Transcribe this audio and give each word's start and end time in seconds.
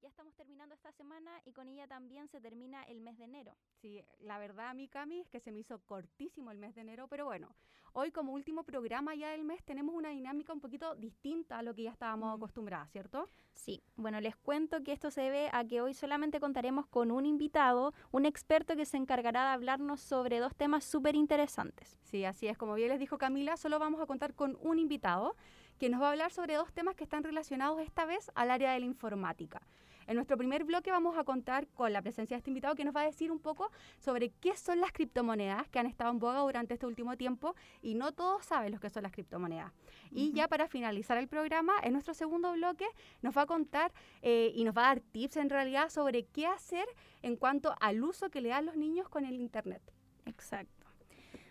Ya 0.00 0.08
estamos 0.08 0.32
terminando 0.36 0.74
esta 0.74 0.92
semana 0.92 1.30
y 1.44 1.52
con 1.52 1.68
ella 1.68 1.88
también 1.88 2.28
se 2.28 2.40
termina 2.40 2.84
el 2.84 3.00
mes 3.00 3.18
de 3.18 3.24
enero. 3.24 3.56
Sí, 3.80 4.00
la 4.20 4.38
verdad, 4.38 4.72
mi 4.74 4.86
Cami, 4.86 5.20
es 5.20 5.28
que 5.28 5.40
se 5.40 5.50
me 5.50 5.58
hizo 5.58 5.80
cortísimo 5.80 6.52
el 6.52 6.58
mes 6.58 6.76
de 6.76 6.82
enero, 6.82 7.08
pero 7.08 7.24
bueno, 7.24 7.48
hoy 7.94 8.12
como 8.12 8.32
último 8.32 8.62
programa 8.62 9.16
ya 9.16 9.30
del 9.30 9.44
mes 9.44 9.60
tenemos 9.64 9.96
una 9.96 10.10
dinámica 10.10 10.52
un 10.52 10.60
poquito 10.60 10.94
distinta 10.94 11.58
a 11.58 11.62
lo 11.62 11.74
que 11.74 11.82
ya 11.82 11.90
estábamos 11.90 12.30
Mm. 12.30 12.36
acostumbradas, 12.36 12.90
¿cierto? 12.90 13.28
Sí, 13.54 13.82
bueno, 13.96 14.20
les 14.20 14.36
cuento 14.36 14.84
que 14.84 14.92
esto 14.92 15.10
se 15.10 15.22
debe 15.22 15.50
a 15.52 15.64
que 15.64 15.80
hoy 15.80 15.94
solamente 15.94 16.38
contaremos 16.38 16.86
con 16.86 17.10
un 17.10 17.26
invitado, 17.26 17.92
un 18.12 18.24
experto 18.24 18.76
que 18.76 18.86
se 18.86 18.98
encargará 18.98 19.42
de 19.46 19.50
hablarnos 19.54 20.00
sobre 20.00 20.38
dos 20.38 20.54
temas 20.54 20.84
súper 20.84 21.16
interesantes. 21.16 21.98
Sí, 22.02 22.24
así 22.24 22.46
es. 22.46 22.56
Como 22.56 22.74
bien 22.74 22.90
les 22.90 23.00
dijo 23.00 23.18
Camila, 23.18 23.56
solo 23.56 23.80
vamos 23.80 24.00
a 24.00 24.06
contar 24.06 24.34
con 24.34 24.56
un 24.60 24.78
invitado 24.78 25.34
que 25.78 25.88
nos 25.88 26.00
va 26.00 26.08
a 26.08 26.10
hablar 26.10 26.32
sobre 26.32 26.54
dos 26.54 26.72
temas 26.72 26.94
que 26.94 27.04
están 27.04 27.24
relacionados 27.24 27.80
esta 27.80 28.04
vez 28.04 28.30
al 28.36 28.50
área 28.50 28.72
de 28.72 28.80
la 28.80 28.86
informática. 28.86 29.60
En 30.08 30.16
nuestro 30.16 30.38
primer 30.38 30.64
bloque 30.64 30.90
vamos 30.90 31.18
a 31.18 31.24
contar 31.24 31.68
con 31.68 31.92
la 31.92 32.00
presencia 32.00 32.34
de 32.34 32.38
este 32.38 32.48
invitado 32.48 32.74
que 32.74 32.82
nos 32.82 32.96
va 32.96 33.02
a 33.02 33.04
decir 33.04 33.30
un 33.30 33.38
poco 33.38 33.70
sobre 33.98 34.30
qué 34.30 34.56
son 34.56 34.80
las 34.80 34.90
criptomonedas 34.90 35.68
que 35.68 35.78
han 35.78 35.84
estado 35.84 36.10
en 36.10 36.18
boga 36.18 36.40
durante 36.40 36.72
este 36.72 36.86
último 36.86 37.18
tiempo 37.18 37.54
y 37.82 37.94
no 37.94 38.12
todos 38.12 38.42
saben 38.46 38.72
lo 38.72 38.80
que 38.80 38.88
son 38.88 39.02
las 39.02 39.12
criptomonedas. 39.12 39.70
Y 40.10 40.32
ya 40.32 40.48
para 40.48 40.66
finalizar 40.66 41.18
el 41.18 41.28
programa, 41.28 41.74
en 41.82 41.92
nuestro 41.92 42.14
segundo 42.14 42.52
bloque 42.52 42.86
nos 43.20 43.36
va 43.36 43.42
a 43.42 43.46
contar 43.46 43.92
eh, 44.22 44.50
y 44.54 44.64
nos 44.64 44.74
va 44.74 44.84
a 44.84 44.94
dar 44.94 45.00
tips 45.00 45.36
en 45.36 45.50
realidad 45.50 45.90
sobre 45.90 46.24
qué 46.24 46.46
hacer 46.46 46.86
en 47.20 47.36
cuanto 47.36 47.74
al 47.78 48.02
uso 48.02 48.30
que 48.30 48.40
le 48.40 48.48
dan 48.48 48.64
los 48.64 48.76
niños 48.76 49.10
con 49.10 49.26
el 49.26 49.34
Internet. 49.34 49.82
Exacto. 50.24 50.77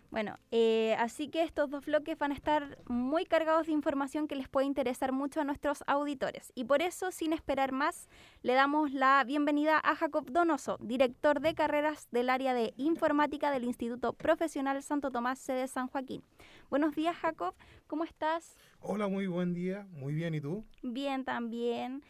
Bueno, 0.10 0.38
eh, 0.52 0.96
así 1.00 1.28
que 1.28 1.44
estos 1.44 1.70
dos 1.70 1.86
bloques 1.86 2.18
van 2.18 2.32
a 2.32 2.34
estar 2.34 2.78
muy 2.88 3.26
cargados 3.26 3.68
de 3.68 3.74
información 3.74 4.28
que 4.28 4.38
les 4.38 4.48
puede 4.48 4.66
interesar 4.66 5.12
mucho 5.12 5.42
a 5.42 5.44
nuestros 5.44 5.84
auditores. 5.86 6.54
Y 6.56 6.64
por 6.64 6.82
eso, 6.82 7.12
sin 7.12 7.34
esperar 7.34 7.74
más, 7.74 8.08
le 8.42 8.54
damos 8.54 8.94
la 8.94 9.22
bienvenida 9.26 9.82
a 9.84 9.96
Jacob 9.96 10.32
Donoso, 10.32 10.78
director 10.80 11.42
de 11.42 11.54
carreras 11.56 12.08
del 12.12 12.30
área 12.30 12.54
de 12.54 12.74
informática 12.78 13.52
del 13.52 13.66
Instituto 13.66 14.14
Profesional 14.14 14.82
Santo 14.82 15.12
Tomás, 15.12 15.40
sede 15.40 15.68
San 15.68 15.88
Joaquín. 15.88 16.24
Buenos 16.70 16.96
días, 16.96 17.18
Jacob. 17.18 17.54
¿Cómo 17.88 18.06
estás? 18.06 18.56
Hola, 18.80 19.10
muy 19.10 19.28
buen 19.28 19.54
día. 19.54 19.88
Muy 19.92 20.14
bien, 20.14 20.34
¿y 20.34 20.40
tú? 20.40 20.64
Bien, 20.84 21.26
también. 21.26 22.02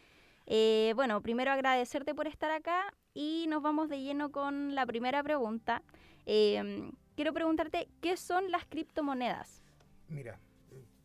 Eh, 0.46 0.92
bueno, 0.94 1.20
primero 1.20 1.50
agradecerte 1.50 2.14
por 2.14 2.28
estar 2.28 2.52
acá 2.52 2.94
y 3.12 3.46
nos 3.48 3.60
vamos 3.60 3.88
de 3.88 4.00
lleno 4.00 4.30
con 4.30 4.76
la 4.76 4.86
primera 4.86 5.20
pregunta. 5.24 5.82
Eh, 6.26 6.92
quiero 7.18 7.32
preguntarte, 7.32 7.88
¿qué 8.00 8.16
son 8.16 8.48
las 8.52 8.64
criptomonedas? 8.66 9.60
Mira, 10.08 10.38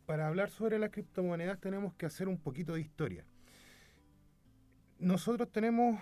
para 0.06 0.28
hablar 0.28 0.48
sobre 0.48 0.78
las 0.78 0.90
criptomonedas 0.90 1.58
tenemos 1.60 1.92
que 1.94 2.06
hacer 2.06 2.28
un 2.28 2.38
poquito 2.38 2.74
de 2.74 2.82
historia. 2.82 3.24
Nosotros 5.00 5.50
tenemos 5.50 5.98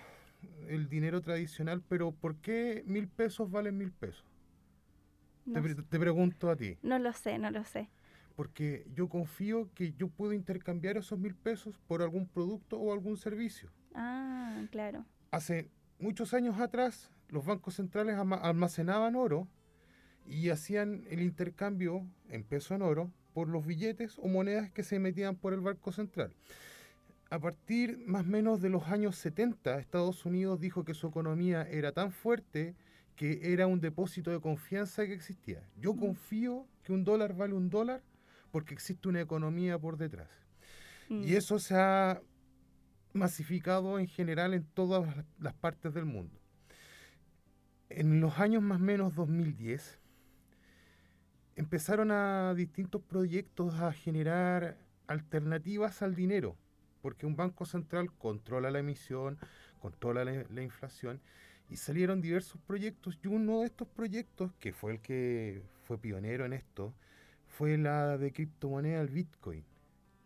el 0.69 0.91
dinero 0.91 1.23
tradicional, 1.23 1.81
pero 1.89 2.13
¿por 2.13 2.37
qué 2.37 2.83
mil 2.87 3.09
pesos 3.09 3.51
valen 3.51 3.79
mil 3.79 3.91
pesos? 3.91 4.27
No, 5.47 5.55
Te, 5.55 5.63
pre- 5.63 5.73
s- 5.73 5.83
te 5.89 5.99
pregunto 5.99 6.51
a 6.51 6.57
ti. 6.57 6.77
no 6.83 6.99
lo 6.99 7.15
sé, 7.15 7.39
no 7.39 7.51
lo 7.51 7.65
sé. 7.65 7.89
Porque 8.37 8.85
yo 8.95 9.09
confío 9.09 9.71
que 9.75 9.95
yo 9.95 10.09
puedo 10.09 10.35
intercambiar 10.35 10.99
esos 10.99 11.19
mil 11.19 11.35
pesos 11.35 11.79
por 11.89 12.03
algún 12.03 12.29
producto 12.29 12.79
o 12.79 12.93
algún 12.93 13.17
servicio. 13.17 13.71
Ah, 13.95 14.61
claro. 14.71 15.07
Hace 15.31 15.71
muchos 15.99 16.35
años 16.35 16.61
atrás, 16.61 17.11
los 17.31 17.47
bancos 17.47 17.77
centrales 17.77 18.19
almacenaban 18.19 19.17
oro 19.17 19.49
y 20.27 20.51
hacían 20.51 21.05
el 21.11 21.21
intercambio 21.23 22.07
en 22.31 22.45
peso 22.45 22.75
en 22.75 22.83
oro 22.83 23.11
por 23.35 23.49
los 23.49 23.67
billetes 23.67 24.19
o 24.19 24.29
monedas 24.29 24.71
que 24.71 24.83
se 24.83 24.99
metían 24.99 25.37
por 25.37 25.53
el 25.55 25.61
Banco 25.61 25.93
Central. 25.93 26.33
A 27.31 27.39
partir 27.39 27.99
más 28.07 28.27
o 28.27 28.29
menos 28.29 28.61
de 28.61 28.69
los 28.69 28.89
años 28.89 29.17
70, 29.17 29.79
Estados 29.79 30.27
Unidos 30.27 30.61
dijo 30.61 30.85
que 30.85 30.93
su 30.95 31.07
economía 31.09 31.63
era 31.63 31.93
tan 31.93 32.13
fuerte 32.13 32.75
que 33.17 33.53
era 33.53 33.67
un 33.67 33.81
depósito 33.81 34.31
de 34.31 34.41
confianza 34.41 35.07
que 35.07 35.15
existía. 35.15 35.63
Yo 35.79 35.95
confío 35.97 36.67
que 36.83 36.93
un 36.93 37.05
dólar 37.05 37.35
vale 37.35 37.55
un 37.55 37.71
dólar 37.71 38.03
porque 38.51 38.75
existe 38.75 39.09
una 39.09 39.21
economía 39.21 39.79
por 39.79 39.97
detrás. 39.97 40.29
Mm, 41.09 41.23
Y 41.25 41.35
eso 41.37 41.59
se 41.59 41.75
ha 41.75 42.21
masificado 43.15 43.99
en 43.99 44.09
general 44.09 44.53
en 44.55 44.65
todas 44.75 45.07
las- 45.17 45.25
las 45.39 45.55
partes 45.55 45.95
del 45.95 46.05
mundo. 46.05 46.39
En 47.89 48.21
los 48.21 48.39
años 48.39 48.63
más 48.63 48.81
o 48.81 48.85
menos 48.85 49.15
2010, 49.15 49.99
empezaron 51.63 52.11
a 52.11 52.55
distintos 52.55 53.01
proyectos 53.03 53.75
a 53.75 53.93
generar 53.93 54.77
alternativas 55.07 56.03
al 56.03 56.17
dinero, 56.17 56.57
porque 57.03 57.25
un 57.25 57.37
banco 57.37 57.65
central 57.67 58.13
controla 58.13 58.73
la 58.73 58.81
emisión, 58.81 59.39
controla 59.81 60.25
la, 60.25 60.45
la 60.51 60.63
inflación, 60.63 61.21
y 61.71 61.77
salieron 61.77 62.21
diversos 62.21 62.61
proyectos, 62.67 63.17
y 63.23 63.29
uno 63.29 63.61
de 63.61 63.67
estos 63.67 63.87
proyectos, 63.87 64.51
que 64.59 64.73
fue 64.73 64.93
el 64.95 65.01
que 65.01 65.63
fue 65.85 65.99
pionero 65.99 66.45
en 66.45 66.53
esto, 66.53 66.93
fue 67.47 67.79
la 67.79 68.19
de 68.19 68.33
criptomoneda, 68.33 69.01
el 69.01 69.09
Bitcoin. 69.09 69.65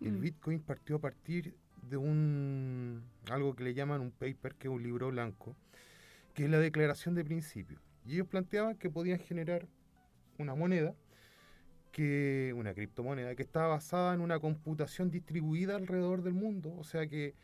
El 0.01 0.13
Mm. 0.13 0.21
Bitcoin 0.21 0.61
partió 0.61 0.97
a 0.97 1.01
partir 1.01 1.55
de 1.83 1.99
un 1.99 3.03
algo 3.31 3.55
que 3.55 3.65
le 3.65 3.75
llaman 3.75 4.01
un 4.01 4.11
paper, 4.11 4.55
que 4.55 4.69
es 4.69 4.75
un 4.75 4.83
libro 4.83 5.11
blanco, 5.11 5.55
que 6.33 6.45
es 6.45 6.51
la 6.51 6.59
declaración 6.59 7.15
de 7.15 7.25
principios. 7.25 7.81
Y 8.07 8.15
ellos 8.15 8.27
planteaban 8.27 8.77
que 8.77 8.89
podían 8.89 9.19
generar 9.19 9.67
una 10.39 10.55
moneda, 10.55 10.95
que 11.97 12.53
una 12.55 12.75
criptomoneda, 12.75 13.35
que 13.35 13.43
estaba 13.43 13.69
basada 13.69 14.13
en 14.13 14.21
una 14.21 14.39
computación 14.39 15.11
distribuida 15.11 15.77
alrededor 15.77 16.23
del 16.23 16.35
mundo. 16.35 16.75
O 16.77 16.85
sea 16.85 17.07
que 17.07 17.35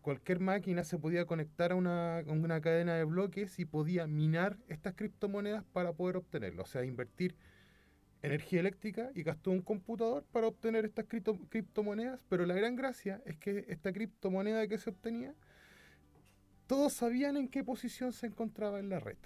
cualquier 0.00 0.40
máquina 0.40 0.82
se 0.82 0.96
podía 0.96 1.26
conectar 1.26 1.72
a 1.72 1.74
una, 1.74 2.20
a 2.20 2.22
una 2.22 2.58
cadena 2.62 2.94
de 2.94 3.04
bloques 3.04 3.58
y 3.58 3.66
podía 3.66 4.06
minar 4.06 4.56
estas 4.68 4.94
criptomonedas 4.94 5.62
para 5.74 5.92
poder 5.92 6.16
obtenerlo. 6.16 6.62
O 6.62 6.66
sea, 6.66 6.86
invertir 6.86 7.36
energía 8.22 8.60
eléctrica 8.60 9.10
y 9.14 9.24
gastó 9.24 9.50
un 9.50 9.60
computador 9.60 10.24
para 10.32 10.46
obtener 10.46 10.86
estas 10.86 11.04
cripto- 11.04 11.46
criptomonedas, 11.50 12.18
pero 12.30 12.46
la 12.46 12.54
gran 12.54 12.76
gracia 12.76 13.20
es 13.26 13.36
que 13.36 13.66
esta 13.68 13.92
criptomoneda 13.92 14.66
que 14.68 14.78
se 14.78 14.88
obtenía, 14.88 15.34
todos 16.66 16.94
sabían 16.94 17.36
en 17.36 17.48
qué 17.48 17.62
posición 17.62 18.14
se 18.14 18.28
encontraba 18.28 18.80
en 18.80 18.88
la 18.88 19.00
red. 19.00 19.18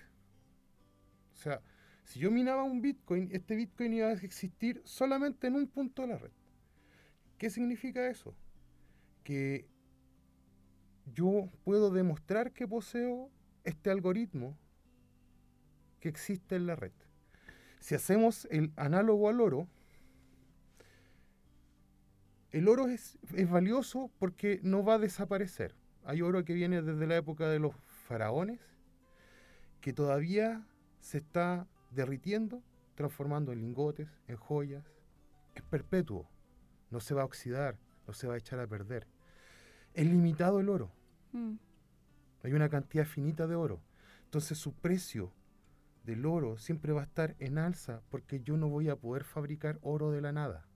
O 1.34 1.36
sea, 1.36 1.60
si 2.04 2.20
yo 2.20 2.30
minaba 2.30 2.62
un 2.62 2.82
Bitcoin, 2.82 3.28
este 3.32 3.56
Bitcoin 3.56 3.94
iba 3.94 4.08
a 4.08 4.12
existir 4.12 4.82
solamente 4.84 5.46
en 5.46 5.56
un 5.56 5.66
punto 5.66 6.02
de 6.02 6.08
la 6.08 6.18
red. 6.18 6.30
¿Qué 7.38 7.50
significa 7.50 8.08
eso? 8.08 8.34
Que 9.24 9.66
yo 11.06 11.48
puedo 11.64 11.90
demostrar 11.90 12.52
que 12.52 12.68
poseo 12.68 13.30
este 13.64 13.90
algoritmo 13.90 14.56
que 16.00 16.08
existe 16.08 16.56
en 16.56 16.66
la 16.66 16.76
red. 16.76 16.92
Si 17.80 17.94
hacemos 17.94 18.46
el 18.50 18.72
análogo 18.76 19.28
al 19.28 19.40
oro, 19.40 19.68
el 22.50 22.68
oro 22.68 22.86
es, 22.88 23.18
valioso 23.50 24.10
porque 24.18 24.60
no 24.62 24.84
va 24.84 24.94
a 24.94 24.98
desaparecer. 24.98 25.74
Hay 26.04 26.20
oro 26.20 26.44
que 26.44 26.52
viene 26.52 26.82
desde 26.82 27.06
la 27.06 27.16
época 27.16 27.48
de 27.48 27.58
los 27.58 27.74
faraones, 28.06 28.60
que 29.80 29.92
todavía 29.92 30.66
se 31.00 31.18
está 31.18 31.66
derritiendo, 31.94 32.62
transformando 32.94 33.52
en 33.52 33.60
lingotes, 33.60 34.08
en 34.28 34.36
joyas. 34.36 34.84
Es 35.54 35.62
perpetuo, 35.62 36.28
no 36.90 37.00
se 37.00 37.14
va 37.14 37.22
a 37.22 37.26
oxidar, 37.26 37.78
no 38.06 38.12
se 38.12 38.26
va 38.26 38.34
a 38.34 38.38
echar 38.38 38.58
a 38.60 38.66
perder. 38.66 39.06
Es 39.94 40.06
limitado 40.06 40.60
el 40.60 40.68
oro, 40.68 40.90
Mm, 41.32 41.54
hay 42.42 42.52
una 42.52 42.68
cantidad 42.68 43.06
finita 43.06 43.46
de 43.46 43.54
oro. 43.54 43.80
Entonces 44.24 44.58
su 44.58 44.74
precio 44.74 45.32
del 46.04 46.26
oro 46.26 46.58
siempre 46.58 46.92
va 46.92 47.00
a 47.00 47.04
estar 47.04 47.34
en 47.38 47.58
alza 47.58 48.02
porque 48.10 48.40
yo 48.40 48.56
no 48.56 48.68
voy 48.68 48.88
a 48.88 48.96
poder 48.96 49.24
fabricar 49.24 49.78
oro 49.82 50.10
de 50.10 50.20
la 50.20 50.32
nada. 50.32 50.66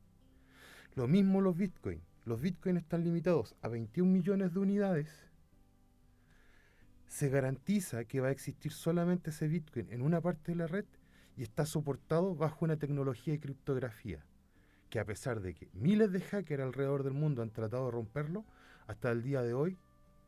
Lo 0.94 1.08
mismo 1.08 1.40
los 1.40 1.56
bitcoins. 1.56 2.02
Los 2.24 2.40
bitcoins 2.40 2.80
están 2.80 3.04
limitados 3.04 3.54
a 3.60 3.68
21 3.68 4.10
millones 4.10 4.54
de 4.54 4.58
unidades. 4.60 5.10
Se 7.06 7.28
garantiza 7.28 8.04
que 8.04 8.20
va 8.20 8.28
a 8.28 8.32
existir 8.32 8.72
solamente 8.72 9.30
ese 9.30 9.46
bitcoin 9.46 9.92
en 9.92 10.02
una 10.02 10.20
parte 10.20 10.52
de 10.52 10.56
la 10.56 10.66
red 10.66 10.86
y 11.36 11.42
está 11.42 11.66
soportado 11.66 12.34
bajo 12.34 12.64
una 12.64 12.76
tecnología 12.78 13.34
de 13.34 13.40
criptografía 13.40 14.24
que 14.90 15.00
a 15.00 15.04
pesar 15.04 15.40
de 15.40 15.54
que 15.54 15.68
miles 15.74 16.12
de 16.12 16.20
hackers 16.20 16.62
alrededor 16.62 17.02
del 17.02 17.12
mundo 17.12 17.42
han 17.42 17.50
tratado 17.50 17.86
de 17.86 17.90
romperlo, 17.90 18.44
hasta 18.86 19.10
el 19.10 19.22
día 19.22 19.42
de 19.42 19.52
hoy, 19.52 19.76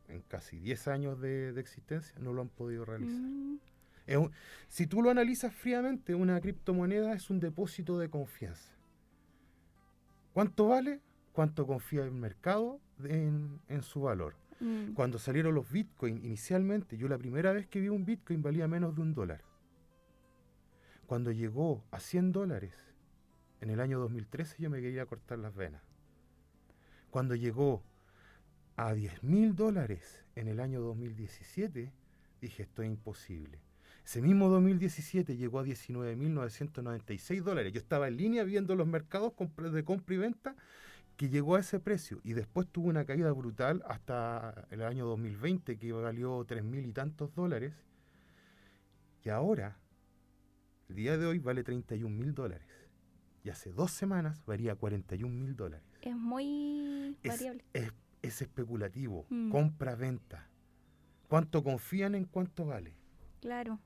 en 0.09 0.21
casi 0.21 0.59
10 0.59 0.87
años 0.89 1.19
de, 1.21 1.53
de 1.53 1.61
existencia, 1.61 2.17
no 2.19 2.33
lo 2.33 2.41
han 2.41 2.49
podido 2.49 2.83
realizar. 2.83 3.21
mm, 3.21 3.57
Es 4.05 4.17
un- 4.17 4.31
si 4.67 4.85
tú 4.85 5.01
lo 5.01 5.11
analizas 5.11 5.53
fríamente, 5.53 6.13
una 6.13 6.41
criptomoneda 6.41 7.13
es 7.13 7.29
un 7.29 7.39
depósito 7.39 7.97
de 7.99 8.09
confianza. 8.09 8.73
¿Cuánto 10.33 10.67
vale? 10.67 10.99
¿Cuánto 11.31 11.65
confía 11.65 12.03
el 12.03 12.11
mercado 12.11 12.79
en, 13.03 13.59
en 13.67 13.81
su 13.83 14.01
valor? 14.01 14.35
mm. 14.59 14.93
Cuando 14.93 15.19
salieron 15.19 15.55
los 15.55 15.71
bitcoins 15.71 16.23
inicialmente, 16.23 16.97
yo 16.97 17.07
la 17.07 17.17
primera 17.17 17.53
vez 17.53 17.67
que 17.67 17.79
vi 17.79 17.89
un 17.89 18.03
bitcoin 18.05 18.41
valía 18.41 18.67
menos 18.67 18.95
de 18.95 19.01
un 19.01 19.13
dólar. 19.13 19.41
Cuando 21.09 21.31
llegó 21.31 21.83
a 21.89 21.99
100 21.99 22.33
dólares, 22.33 22.71
en 23.61 23.71
el 23.71 23.79
año 23.79 23.97
2013 23.97 24.57
yo 24.59 24.69
me 24.69 24.79
quería 24.79 25.07
cortar 25.07 25.39
las 25.39 25.55
venas. 25.55 25.81
Cuando 27.09 27.33
llegó 27.33 27.81
a 28.75 28.93
10 28.93 29.23
mil 29.23 29.55
dólares 29.55 30.23
en 30.35 30.47
el 30.47 30.59
año 30.59 30.81
2017, 30.81 31.91
dije, 32.39 32.61
esto 32.61 32.83
es 32.83 32.89
imposible. 32.89 33.59
Ese 34.05 34.21
mismo 34.21 34.49
2017 34.49 35.35
llegó 35.35 35.57
a 35.57 35.65
19.996 35.65 37.41
dólares. 37.41 37.73
Yo 37.73 37.79
estaba 37.79 38.07
en 38.07 38.15
línea 38.15 38.43
viendo 38.43 38.75
los 38.75 38.85
mercados 38.85 39.33
de 39.73 39.83
compra 39.83 40.15
y 40.15 40.17
venta 40.19 40.55
que 41.17 41.29
llegó 41.29 41.55
a 41.55 41.61
ese 41.61 41.79
precio 41.79 42.21
y 42.23 42.33
después 42.33 42.67
tuvo 42.67 42.87
una 42.87 43.05
caída 43.05 43.31
brutal 43.31 43.81
hasta 43.87 44.67
el 44.69 44.83
año 44.83 45.07
2020 45.07 45.75
que 45.79 45.91
valió 45.91 46.45
3.000 46.45 46.87
y 46.87 46.93
tantos 46.93 47.33
dólares. 47.33 47.73
Y 49.23 49.29
ahora, 49.29 49.75
el 50.89 50.95
día 50.95 51.17
de 51.17 51.25
hoy 51.25 51.39
vale 51.39 51.63
31 51.63 52.13
mil 52.13 52.33
dólares. 52.33 52.67
Y 53.43 53.49
hace 53.49 53.71
dos 53.71 53.91
semanas 53.91 54.43
valía 54.45 54.75
41 54.75 55.33
mil 55.33 55.55
dólares. 55.55 55.87
Es 56.01 56.15
muy 56.15 57.15
variable. 57.23 57.63
Es, 57.73 58.41
especulativo, 58.41 59.25
mm. 59.29 59.49
compra-venta. 59.49 60.49
¿Cuánto 61.29 61.63
confían 61.63 62.15
en 62.15 62.25
cuánto 62.25 62.65
vale? 62.65 62.95
Claro. 63.39 63.79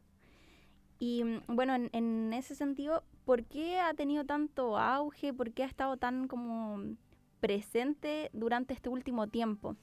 Y 0.98 1.24
mm, 1.24 1.42
bueno, 1.48 1.76
en, 1.76 2.34
ese 2.34 2.56
sentido, 2.56 3.04
¿por 3.26 3.44
qué 3.44 3.80
ha 3.80 3.94
tenido 3.94 4.26
tanto 4.26 4.78
auge? 4.80 5.34
¿Por 5.34 5.52
qué 5.52 5.64
ha 5.64 5.68
estado 5.68 5.98
tan 5.98 6.28
como 6.28 6.96
presente 7.42 8.32
durante 8.34 8.74
este 8.74 8.90
último 8.90 9.28
tiempo? 9.28 9.76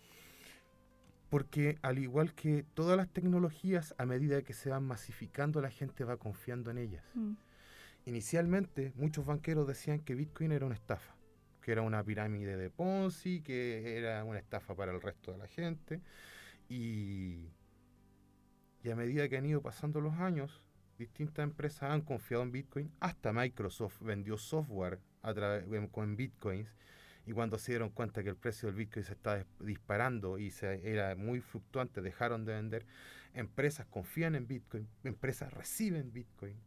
Porque 1.31 1.79
al 1.82 1.99
igual 1.99 2.35
que 2.35 2.65
todas 2.75 2.97
las 2.97 3.09
tecnologías, 3.09 3.94
a 3.99 4.05
medida 4.05 4.43
que 4.43 4.53
se 4.53 4.69
van 4.69 4.85
masificando, 4.85 5.61
la 5.61 5.71
gente 5.71 6.05
va 6.05 6.17
confiando 6.17 6.71
en 6.71 6.79
ellas. 6.79 7.05
Mm. 7.15 7.35
Inicialmente, 8.06 8.93
muchos 8.97 9.25
banqueros 9.25 9.67
decían 9.67 10.00
que 10.00 10.15
Bitcoin 10.15 10.53
era 10.53 10.67
una 10.67 10.75
estafa, 10.75 11.15
que 11.62 11.73
era 11.73 11.82
una 11.82 12.03
pirámide 12.03 12.56
de 12.56 12.69
Ponzi, 12.69 13.43
que 13.43 13.97
era 13.97 14.25
una 14.25 14.38
estafa 14.38 14.75
para 14.75 14.93
el 14.93 15.00
resto 15.00 15.32
de 15.32 15.38
la 15.38 15.47
gente. 15.47 16.00
Y, 16.69 17.49
y 18.82 18.91
a 18.91 18.97
medida 18.97 19.29
que 19.29 19.37
han 19.37 19.47
ido 19.47 19.62
pasando 19.62 20.00
los 20.00 20.15
años, 20.15 20.62
distintas 20.99 21.44
empresas 21.44 21.91
han 21.91 22.03
confiado 22.03 22.43
en 22.43 22.53
Bitcoin. 22.53 22.93
Hasta 23.00 23.32
Microsoft 23.32 24.00
vendió 24.03 24.37
software 24.37 24.99
a 25.23 25.35
con 25.91 26.17
Bitcoins. 26.17 26.75
Y 27.31 27.32
cuando 27.32 27.59
se 27.59 27.71
dieron 27.71 27.91
cuenta 27.91 28.25
que 28.25 28.29
el 28.29 28.37
precio 28.37 28.67
del 28.67 28.75
Bitcoin 28.75 29.05
se 29.05 29.12
estaba 29.12 29.47
disparando 29.61 30.37
y 30.37 30.50
se, 30.50 30.91
era 30.91 31.15
muy 31.15 31.41
fluctuante, 31.41 32.00
dejaron 32.00 32.44
de 32.44 32.55
vender. 32.55 32.87
Empresas 33.35 33.87
confían 33.87 34.35
en 34.35 34.49
Bitcoin, 34.49 34.88
empresas 35.05 35.53
reciben 35.53 36.12
Bitcoin 36.12 36.61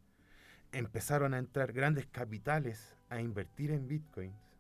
empezaron 0.72 1.34
a 1.34 1.38
entrar 1.38 1.72
grandes 1.72 2.08
capitales 2.08 2.96
a 3.10 3.22
invertir 3.22 3.72
en 3.72 3.88
bitcoins. 3.88 4.58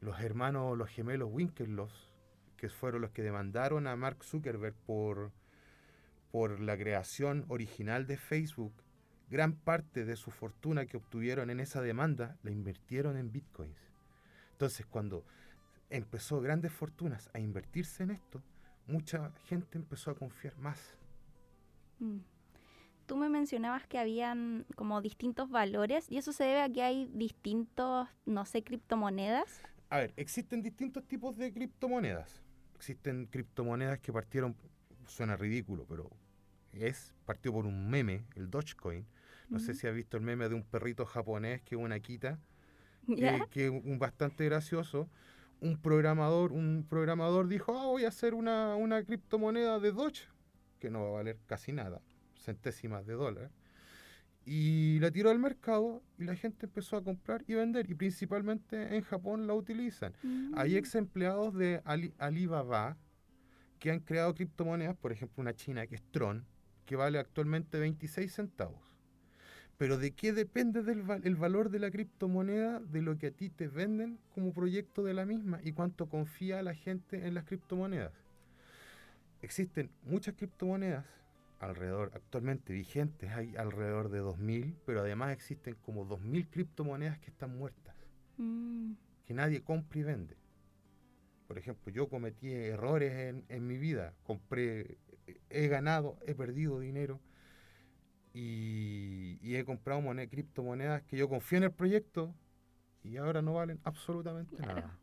Los 0.00 0.20
hermanos, 0.20 0.76
los 0.76 0.88
gemelos 0.88 1.28
Winklevoss, 1.30 2.10
que 2.56 2.70
fueron 2.70 3.02
los 3.02 3.10
que 3.12 3.22
demandaron 3.22 3.86
a 3.86 3.94
Mark 3.94 4.24
Zuckerberg 4.24 4.74
por, 4.86 5.32
por 6.32 6.60
la 6.60 6.76
creación 6.76 7.44
original 7.48 8.06
de 8.06 8.16
Facebook, 8.16 8.72
gran 9.28 9.52
parte 9.52 10.04
de 10.04 10.16
su 10.16 10.30
fortuna 10.30 10.86
que 10.86 10.96
obtuvieron 10.96 11.50
en 11.50 11.60
esa 11.60 11.80
demanda 11.80 12.38
la 12.42 12.50
invirtieron 12.50 13.16
en 13.16 13.30
bitcoins. 13.30 13.95
Entonces, 14.56 14.86
cuando 14.86 15.24
empezó 15.90 16.40
grandes 16.40 16.72
fortunas 16.72 17.30
a 17.34 17.38
invertirse 17.38 18.02
en 18.02 18.10
esto, 18.10 18.42
mucha 18.86 19.30
gente 19.44 19.78
empezó 19.78 20.10
a 20.10 20.14
confiar 20.14 20.56
más. 20.56 20.96
Mm 21.98 22.18
tú 23.06 23.16
me 23.16 23.28
mencionabas 23.28 23.86
que 23.86 23.98
habían 23.98 24.66
como 24.74 25.00
distintos 25.00 25.48
valores 25.48 26.10
y 26.10 26.18
eso 26.18 26.32
se 26.32 26.44
debe 26.44 26.60
a 26.60 26.68
que 26.68 26.82
hay 26.82 27.10
distintos, 27.14 28.08
no 28.26 28.44
sé, 28.44 28.62
criptomonedas. 28.62 29.62
A 29.88 29.98
ver, 29.98 30.12
existen 30.16 30.62
distintos 30.62 31.06
tipos 31.06 31.36
de 31.36 31.52
criptomonedas. 31.52 32.42
Existen 32.74 33.26
criptomonedas 33.26 34.00
que 34.00 34.12
partieron, 34.12 34.56
suena 35.06 35.36
ridículo, 35.36 35.86
pero 35.88 36.10
es, 36.72 37.14
partió 37.24 37.52
por 37.52 37.64
un 37.66 37.88
meme, 37.88 38.26
el 38.34 38.50
Dogecoin. 38.50 39.06
No 39.48 39.60
sé 39.60 39.74
si 39.74 39.86
has 39.86 39.94
visto 39.94 40.16
el 40.16 40.24
meme 40.24 40.48
de 40.48 40.56
un 40.56 40.64
perrito 40.64 41.06
japonés 41.06 41.62
que 41.62 41.76
una 41.76 42.00
quita, 42.00 42.40
que 43.50 43.66
es 43.66 43.70
un 43.70 43.98
bastante 43.98 44.44
gracioso. 44.44 45.08
Un 45.60 45.80
programador, 45.80 46.52
un 46.52 46.86
programador 46.88 47.48
dijo, 47.48 47.78
ah, 47.78 47.86
voy 47.86 48.04
a 48.04 48.08
hacer 48.08 48.34
una, 48.34 48.76
una 48.76 49.02
criptomoneda 49.02 49.80
de 49.80 49.92
Doge, 49.92 50.28
que 50.78 50.90
no 50.90 51.02
va 51.02 51.08
a 51.08 51.12
valer 51.12 51.38
casi 51.46 51.72
nada 51.72 52.02
centésimas 52.46 53.06
de 53.06 53.14
dólar. 53.14 53.50
Y 54.44 55.00
la 55.00 55.10
tiró 55.10 55.30
al 55.30 55.40
mercado 55.40 56.02
y 56.18 56.24
la 56.24 56.36
gente 56.36 56.66
empezó 56.66 56.96
a 56.96 57.02
comprar 57.02 57.44
y 57.48 57.54
vender. 57.54 57.90
Y 57.90 57.94
principalmente 57.94 58.96
en 58.96 59.02
Japón 59.02 59.48
la 59.48 59.54
utilizan. 59.54 60.14
Hay 60.54 60.74
mm. 60.74 60.76
ex 60.76 60.94
empleados 60.94 61.54
de 61.54 61.82
Alibaba 62.18 62.96
que 63.80 63.90
han 63.90 64.00
creado 64.00 64.34
criptomonedas, 64.34 64.96
por 64.96 65.12
ejemplo 65.12 65.42
una 65.42 65.54
china 65.54 65.86
que 65.86 65.96
es 65.96 66.02
Tron, 66.12 66.46
que 66.86 66.94
vale 66.94 67.18
actualmente 67.18 67.78
26 67.78 68.32
centavos. 68.32 68.85
Pero 69.78 69.98
¿de 69.98 70.12
qué 70.12 70.32
depende 70.32 70.82
del 70.82 71.04
el 71.22 71.36
valor 71.36 71.70
de 71.70 71.78
la 71.78 71.90
criptomoneda? 71.90 72.80
De 72.80 73.02
lo 73.02 73.18
que 73.18 73.28
a 73.28 73.30
ti 73.30 73.50
te 73.50 73.68
venden 73.68 74.18
como 74.34 74.52
proyecto 74.52 75.02
de 75.02 75.12
la 75.12 75.26
misma 75.26 75.60
y 75.62 75.72
cuánto 75.72 76.08
confía 76.08 76.62
la 76.62 76.74
gente 76.74 77.26
en 77.26 77.34
las 77.34 77.44
criptomonedas. 77.44 78.12
Existen 79.42 79.90
muchas 80.02 80.34
criptomonedas 80.34 81.04
alrededor, 81.60 82.12
actualmente 82.14 82.72
vigentes, 82.72 83.30
hay 83.30 83.56
alrededor 83.56 84.10
de 84.10 84.22
2.000, 84.22 84.74
pero 84.84 85.00
además 85.00 85.32
existen 85.32 85.74
como 85.84 86.06
2.000 86.06 86.48
criptomonedas 86.50 87.18
que 87.18 87.30
están 87.30 87.56
muertas, 87.56 87.94
mm. 88.36 88.92
que 89.26 89.34
nadie 89.34 89.62
compra 89.62 89.98
y 89.98 90.02
vende. 90.02 90.36
Por 91.48 91.58
ejemplo, 91.58 91.92
yo 91.92 92.08
cometí 92.08 92.52
errores 92.52 93.12
en, 93.12 93.44
en 93.48 93.66
mi 93.66 93.78
vida, 93.78 94.14
compré, 94.24 94.98
he 95.48 95.68
ganado, 95.68 96.18
he 96.26 96.34
perdido 96.34 96.80
dinero 96.80 97.20
y, 98.38 99.56
he 99.56 99.64
comprado 99.64 100.02
criptomonedas 100.28 101.02
que 101.04 101.16
yo 101.16 101.28
confío 101.28 101.58
en 101.58 101.64
el 101.64 101.72
proyecto 101.72 102.34
y 103.02 103.16
ahora 103.16 103.40
no 103.40 103.54
valen 103.54 103.80
absolutamente 103.84 104.56
nada. 104.58 104.98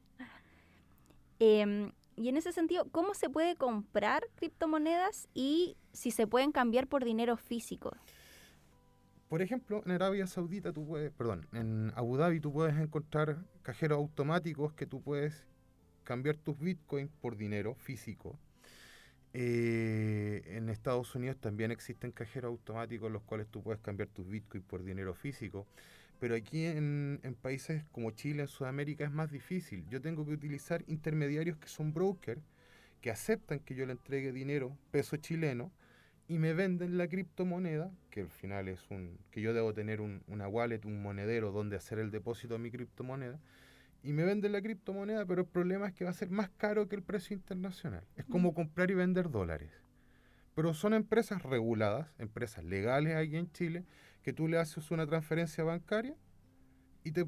Em, 1.40 1.92
y 2.16 2.30
en 2.30 2.38
ese 2.38 2.52
sentido, 2.52 2.86
¿cómo 2.92 3.16
se 3.16 3.30
puede 3.30 3.56
comprar 3.56 4.24
criptomonedas 4.36 5.28
y 5.34 5.76
si 5.92 6.12
se 6.12 6.28
pueden 6.28 6.52
cambiar 6.52 6.88
por 6.88 7.04
dinero 7.04 7.36
físico? 7.38 7.98
Por 9.30 9.42
ejemplo, 9.42 9.82
en 9.84 9.92
Arabia 9.92 10.28
Saudita 10.28 10.72
tú 10.72 10.86
puedes, 10.86 11.12
perdón, 11.12 11.48
en 11.54 11.92
Abu 11.96 12.18
Dhabi 12.18 12.40
tú 12.40 12.54
puedes 12.54 12.78
encontrar 12.78 13.44
cajeros 13.64 13.98
automáticos 13.98 14.74
que 14.74 14.86
tú 14.86 15.02
puedes 15.02 15.48
cambiar 16.04 16.38
tus 16.38 16.60
bitcoins 16.60 17.10
por 17.20 17.36
dinero 17.36 17.74
físico. 17.74 18.38
Eh, 19.34 20.44
en 20.46 20.70
Estados 20.70 21.16
Unidos 21.16 21.38
también 21.40 21.72
existen 21.72 22.12
cajeros 22.12 22.50
automáticos 22.50 23.08
en 23.08 23.14
los 23.14 23.24
cuales 23.24 23.48
tú 23.48 23.64
puedes 23.64 23.82
cambiar 23.82 24.10
tus 24.10 24.28
bitcoins 24.28 24.66
por 24.66 24.84
dinero 24.84 25.14
físico. 25.14 25.66
Pero 26.20 26.36
aquí 26.36 26.66
en, 26.66 27.20
países 27.42 27.84
como 27.92 28.12
Chile, 28.12 28.44
en 28.44 28.48
Sudamérica, 28.48 29.04
es 29.04 29.12
más 29.12 29.32
difícil. 29.32 29.86
Yo 29.90 30.02
tengo 30.02 30.26
que 30.26 30.32
utilizar 30.32 30.84
intermediarios 30.88 31.58
que 31.58 31.68
son 31.68 31.94
brokers, 31.94 32.42
que 33.02 33.12
aceptan 33.12 33.60
que 33.60 33.76
yo 33.76 33.86
le 33.86 33.92
entregue 33.92 34.32
dinero, 34.32 34.78
peso 34.92 35.18
chileno, 35.18 35.72
y 36.30 36.38
me 36.38 36.54
venden 36.54 36.98
la 36.98 37.10
criptomoneda, 37.10 37.92
que 38.10 38.22
al 38.22 38.30
final 38.30 38.70
es 38.70 38.90
un, 38.90 39.20
que 39.32 39.42
yo 39.42 39.54
debo 39.54 39.74
tener 39.74 40.00
un, 40.00 40.24
una 40.28 40.48
wallet, 40.48 40.86
un 40.86 41.02
monedero 41.02 41.52
donde 41.52 41.76
hacer 41.76 42.00
el 42.00 42.12
depósito 42.12 42.54
de 42.54 42.60
mi 42.62 42.72
criptomoneda, 42.72 43.38
y 44.04 44.12
me 44.12 44.24
venden 44.24 44.52
la 44.52 44.62
criptomoneda, 44.62 45.26
pero 45.26 45.42
el 45.42 45.48
problema 45.48 45.88
es 45.88 45.94
que 45.94 46.04
va 46.04 46.12
a 46.12 46.14
ser 46.14 46.30
más 46.30 46.50
caro 46.58 46.90
que 46.90 46.96
el 46.96 47.04
precio 47.04 47.34
internacional. 47.34 48.06
Es 48.16 48.26
como 48.26 48.52
mm. 48.52 48.54
comprar 48.54 48.92
y 48.92 48.96
vender 48.96 49.32
dólares. 49.32 49.72
Pero 50.56 50.74
son 50.74 50.94
empresas 50.94 51.42
reguladas, 51.42 52.08
empresas 52.20 52.64
legales 52.66 53.16
aquí 53.16 53.38
en 53.38 53.52
Chile, 53.52 53.86
que 54.22 54.34
tú 54.34 54.48
le 54.48 54.60
haces 54.60 54.92
una 54.92 55.08
transferencia 55.08 55.64
bancaria 55.64 56.16
y 57.04 57.12
te, 57.12 57.26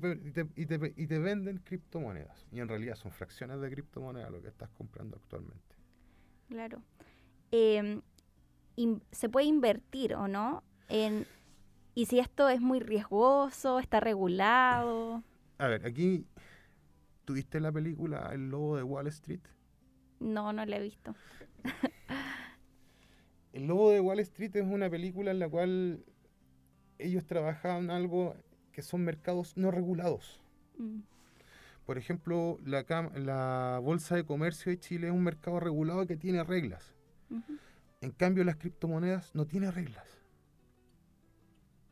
y 0.56 0.66
te, 1.08 1.20
venden 1.20 1.58
criptomonedas. 1.60 2.46
Y 2.52 2.60
en 2.60 2.68
realidad 2.68 2.96
son 2.96 3.12
fracciones 3.12 3.60
de 3.62 3.70
criptomonedas 3.70 4.30
lo 4.32 4.42
que 4.42 4.50
estás 4.50 4.70
comprando 4.72 5.18
actualmente. 5.18 5.76
Claro. 6.50 6.82
Em, 7.52 8.02
¿Se 9.12 9.30
puede 9.30 9.48
invertir 9.48 10.14
o 10.14 10.28
no? 10.28 10.64
En, 10.90 11.26
¿Y 11.94 12.06
si 12.08 12.20
esto 12.20 12.50
es 12.50 12.60
muy 12.60 12.82
riesgoso, 12.82 13.80
está 13.80 14.02
regulado? 14.02 15.24
A 15.58 15.68
ver, 15.68 15.86
aquí, 15.86 16.26
¿tuviste 17.26 17.60
la 17.60 17.72
película 17.72 18.30
El 18.32 18.50
Lobo 18.50 18.78
de 18.78 18.84
Wall 18.84 19.08
Street? 19.08 19.42
No, 20.20 20.54
no 20.54 20.66
la 20.66 20.78
he 20.78 20.82
visto. 20.82 21.16
El 23.54 23.68
Lobo 23.68 23.92
de 23.92 24.00
Wall 24.00 24.20
Street 24.20 24.56
es 24.56 24.66
una 24.66 24.90
película 24.90 25.32
en 25.32 25.40
la 25.40 25.50
cual 25.50 26.04
ellos 26.98 27.26
trabajaban 27.26 27.90
algo 27.90 28.36
que 28.72 28.82
son 28.82 29.04
mercados 29.04 29.58
no 29.58 29.72
regulados. 29.72 30.42
Mm. 30.78 31.00
Por 31.86 31.98
ejemplo, 31.98 32.60
la, 32.66 32.84
la 33.16 33.80
Bolsa 33.82 34.16
de 34.16 34.26
Comercio 34.26 34.72
de 34.72 34.80
Chile 34.80 35.08
es 35.08 35.14
un 35.14 35.24
mercado 35.24 35.60
regulado 35.60 36.08
que 36.08 36.18
tiene 36.18 36.44
reglas. 36.44 36.94
En 38.02 38.12
cambio, 38.12 38.44
las 38.44 38.58
criptomonedas 38.58 39.34
no 39.36 39.46
tienen 39.46 39.72
reglas. 39.72 40.06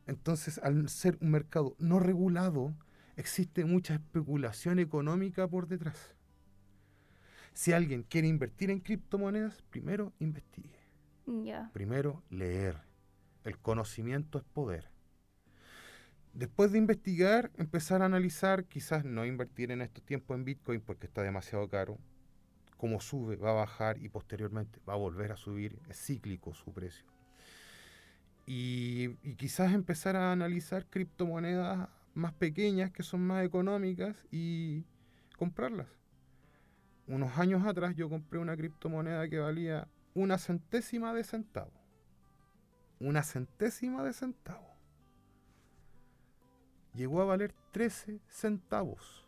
Entonces, 0.08 0.60
al 0.60 0.90
ser 0.90 1.18
un 1.22 1.32
mercado 1.32 1.76
no 1.80 2.00
regulado, 2.00 2.74
existe 3.16 3.66
mucha 3.66 3.96
especulación 3.96 4.80
económica 4.80 5.48
por 5.48 5.68
detrás. 5.68 6.16
Si 7.54 7.72
alguien 7.72 8.04
quiere 8.04 8.28
invertir 8.28 8.72
en 8.72 8.80
criptomonedas, 8.80 9.62
primero 9.70 10.14
investigue. 10.20 10.80
Primero 11.74 12.24
leer. 12.30 12.82
El 13.44 13.58
conocimiento 13.60 14.38
es 14.40 14.44
poder. 14.44 14.90
Después 16.34 16.72
de 16.72 16.80
investigar, 16.80 17.52
empezar 17.58 18.02
a 18.02 18.06
analizar, 18.06 18.66
quizás 18.66 19.06
no 19.06 19.24
invertir 19.26 19.70
en 19.72 19.82
estos 19.82 20.04
tiempos 20.04 20.36
en 20.36 20.46
Bitcoin 20.46 20.82
porque 20.82 21.06
está 21.06 21.22
demasiado 21.22 21.70
caro. 21.70 22.00
Como 22.78 23.00
sube, 23.00 23.36
va 23.36 23.52
a 23.52 23.54
bajar 23.54 24.02
y 24.02 24.10
posteriormente 24.10 24.80
va 24.90 24.94
a 24.94 24.98
volver 24.98 25.32
a 25.32 25.38
subir. 25.38 25.80
Es 25.90 26.04
cíclico 26.04 26.54
su 26.56 26.74
precio. 26.74 27.06
Y, 28.48 29.12
y 29.22 29.36
quizás 29.36 29.74
empezar 29.74 30.16
a 30.16 30.32
analizar 30.32 30.88
criptomonedas 30.88 31.88
más 32.14 32.34
pequeñas 32.34 32.92
que 32.92 33.04
son 33.04 33.22
más 33.26 33.44
económicas 33.46 34.16
y 34.32 34.86
comprarlas. 35.38 35.88
Unos 37.08 37.38
años 37.38 37.66
atrás 37.66 37.96
yo 37.96 38.10
compré 38.10 38.40
una 38.40 38.56
criptomoneda 38.56 39.28
que 39.28 39.40
valía 39.40 39.88
una 40.14 40.38
centésima 40.38 41.14
de 41.14 41.24
centavo. 41.24 41.72
Una 43.00 43.24
centésima 43.24 44.04
de 44.04 44.14
centavo. 44.14 44.68
Llegó 46.94 47.22
a 47.22 47.26
valer 47.26 47.54
13 47.72 48.20
centavos. 48.28 49.28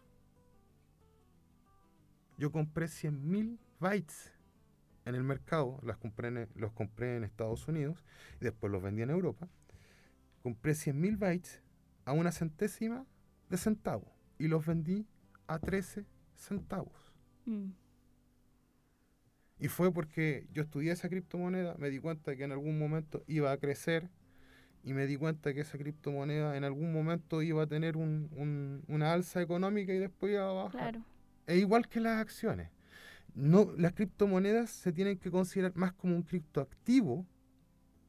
Yo 2.37 2.51
compré 2.51 2.87
100.000 2.87 3.57
bytes 3.79 4.31
en 5.05 5.15
el 5.15 5.23
mercado, 5.23 5.79
las 5.83 5.97
compré 5.97 6.27
en- 6.29 6.49
los 6.55 6.71
compré 6.73 7.17
en 7.17 7.23
Estados 7.23 7.67
Unidos 7.67 8.03
y 8.39 8.45
después 8.45 8.71
los 8.71 8.81
vendí 8.83 9.01
en 9.01 9.09
Europa. 9.09 9.47
Compré 10.43 10.75
100.000 10.75 11.17
bytes 11.17 11.61
a 12.05 12.13
una 12.13 12.31
centésima 12.31 13.05
de 13.49 13.57
centavo 13.57 14.11
y 14.39 14.47
los 14.47 14.65
vendí 14.65 15.05
a 15.47 15.59
13 15.59 16.05
centavos. 16.35 17.13
Mm. 17.45 17.71
Y 19.59 19.67
fue 19.69 19.91
porque 19.93 20.47
yo 20.51 20.63
estudié 20.63 20.91
esa 20.91 21.07
criptomoneda, 21.09 21.75
me 21.77 21.89
di 21.89 21.99
cuenta 21.99 22.35
que 22.35 22.43
en 22.43 22.51
algún 22.51 22.77
momento 22.77 23.23
iba 23.27 23.51
a 23.51 23.57
crecer 23.57 24.09
y 24.83 24.93
me 24.93 25.07
di 25.07 25.15
cuenta 25.17 25.53
que 25.53 25.61
esa 25.61 25.77
criptomoneda 25.77 26.57
en 26.57 26.63
algún 26.63 26.91
momento 26.93 27.41
iba 27.41 27.63
a 27.63 27.67
tener 27.67 27.95
un- 27.97 28.29
un- 28.35 28.83
una 28.87 29.13
alza 29.13 29.41
económica 29.41 29.93
y 29.93 29.97
después 29.99 30.33
iba 30.33 30.49
a 30.49 30.53
bajar. 30.53 30.71
Claro. 30.91 31.05
Es 31.47 31.57
igual 31.57 31.87
que 31.87 31.99
las 32.01 32.19
acciones. 32.19 32.69
No, 33.33 33.71
las 33.77 33.93
criptomonedas 33.93 34.69
se 34.69 34.91
tienen 34.91 35.17
que 35.17 35.31
considerar 35.31 35.75
más 35.75 35.93
como 35.93 36.15
un 36.15 36.23
criptoactivo 36.23 37.25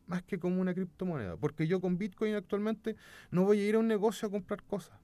más 0.07 0.23
que 0.23 0.39
como 0.39 0.61
una 0.61 0.75
criptomoneda. 0.75 1.37
Porque 1.37 1.67
yo 1.67 1.81
con 1.81 1.99
Bitcoin 1.99 2.35
actualmente 2.35 2.97
no 3.31 3.45
voy 3.45 3.61
a 3.61 3.69
ir 3.69 3.75
a 3.75 3.79
un 3.79 3.89
negocio 3.89 4.29
a 4.29 4.31
comprar 4.31 4.63
cosas. 4.63 4.99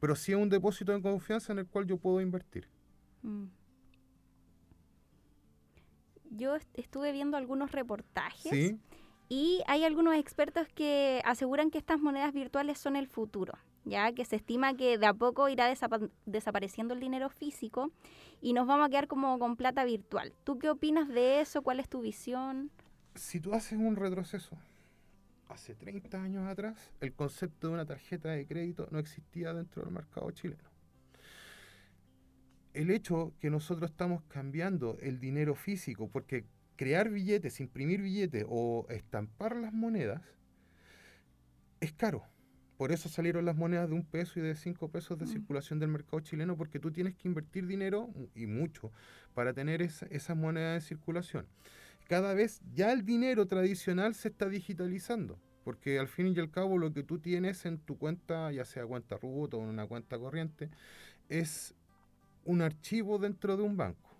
Pero 0.00 0.14
sí 0.14 0.32
a 0.32 0.38
un 0.38 0.48
depósito 0.48 0.92
de 0.92 1.02
confianza 1.02 1.52
en 1.52 1.58
el 1.58 1.66
cual 1.66 1.86
yo 1.86 1.96
puedo 1.98 2.20
invertir. 2.20 2.68
Mm. 3.22 3.46
Yo 6.30 6.54
est- 6.56 6.78
estuve 6.78 7.12
viendo 7.12 7.36
algunos 7.36 7.72
reportajes 7.72 8.52
¿Sí? 8.52 8.78
y 9.28 9.62
hay 9.66 9.84
algunos 9.84 10.14
expertos 10.14 10.68
que 10.74 11.22
aseguran 11.24 11.70
que 11.70 11.78
estas 11.78 12.00
monedas 12.00 12.32
virtuales 12.32 12.78
son 12.78 12.96
el 12.96 13.06
futuro, 13.08 13.54
ya 13.84 14.12
que 14.12 14.24
se 14.24 14.36
estima 14.36 14.74
que 14.74 14.98
de 14.98 15.06
a 15.06 15.14
poco 15.14 15.48
irá 15.48 15.68
desapa- 15.72 16.10
desapareciendo 16.26 16.94
el 16.94 17.00
dinero 17.00 17.30
físico 17.30 17.90
y 18.40 18.52
nos 18.52 18.66
vamos 18.66 18.86
a 18.86 18.90
quedar 18.90 19.08
como 19.08 19.38
con 19.38 19.56
plata 19.56 19.84
virtual. 19.84 20.32
¿Tú 20.44 20.58
qué 20.58 20.68
opinas 20.70 21.08
de 21.08 21.40
eso? 21.40 21.62
¿Cuál 21.62 21.80
es 21.80 21.88
tu 21.88 22.02
visión? 22.02 22.70
Si 23.18 23.40
tú 23.40 23.52
haces 23.52 23.78
un 23.78 23.96
retroceso 23.96 24.56
hace 25.48 25.74
30 25.74 26.22
años 26.22 26.46
atrás, 26.46 26.76
el 27.00 27.12
concepto 27.12 27.66
de 27.68 27.74
una 27.74 27.84
tarjeta 27.84 28.30
de 28.30 28.46
crédito 28.46 28.86
no 28.90 28.98
existía 28.98 29.52
dentro 29.52 29.82
del 29.82 29.92
mercado 29.92 30.30
chileno. 30.30 30.62
El 32.74 32.90
hecho 32.90 33.32
que 33.40 33.50
nosotros 33.50 33.90
estamos 33.90 34.22
cambiando 34.28 34.98
el 35.00 35.18
dinero 35.18 35.54
físico, 35.56 36.08
porque 36.08 36.44
crear 36.76 37.08
billetes, 37.10 37.58
imprimir 37.60 38.02
billetes 38.02 38.44
o 38.48 38.86
estampar 38.88 39.56
las 39.56 39.72
monedas 39.72 40.22
es 41.80 41.92
caro. 41.92 42.22
Por 42.76 42.92
eso 42.92 43.08
salieron 43.08 43.44
las 43.44 43.56
monedas 43.56 43.88
de 43.88 43.96
un 43.96 44.04
peso 44.04 44.38
y 44.38 44.42
de 44.42 44.54
cinco 44.54 44.88
pesos 44.88 45.18
de 45.18 45.24
Mm. 45.24 45.28
circulación 45.28 45.80
del 45.80 45.88
mercado 45.88 46.20
chileno, 46.20 46.56
porque 46.56 46.78
tú 46.78 46.92
tienes 46.92 47.16
que 47.16 47.26
invertir 47.26 47.66
dinero 47.66 48.10
y 48.36 48.46
mucho 48.46 48.92
para 49.34 49.52
tener 49.52 49.82
esa- 49.82 50.06
esas 50.06 50.36
monedas 50.36 50.84
en 50.84 50.86
circulación 50.88 51.46
cada 52.08 52.34
vez 52.34 52.60
ya 52.74 52.92
el 52.92 53.04
dinero 53.04 53.46
tradicional 53.46 54.14
se 54.16 54.28
está 54.28 54.48
digitalizando. 54.48 55.38
Porque 55.64 55.98
al 55.98 56.08
fin 56.08 56.32
y 56.34 56.40
al 56.40 56.50
cabo 56.50 56.78
lo 56.78 56.92
que 56.94 57.02
tú 57.02 57.18
tienes 57.18 57.64
en 57.66 57.78
tu 57.78 57.98
cuenta, 57.98 58.50
ya 58.50 58.64
sea 58.64 58.86
cuenta 58.86 59.16
root 59.18 59.52
o 59.54 59.62
en 59.62 59.68
una 59.68 59.86
cuenta 59.86 60.18
corriente, 60.18 60.70
es 61.28 61.74
un 62.44 62.62
archivo 62.62 63.18
dentro 63.18 63.56
de 63.56 63.62
un 63.62 63.76
banco. 63.76 64.10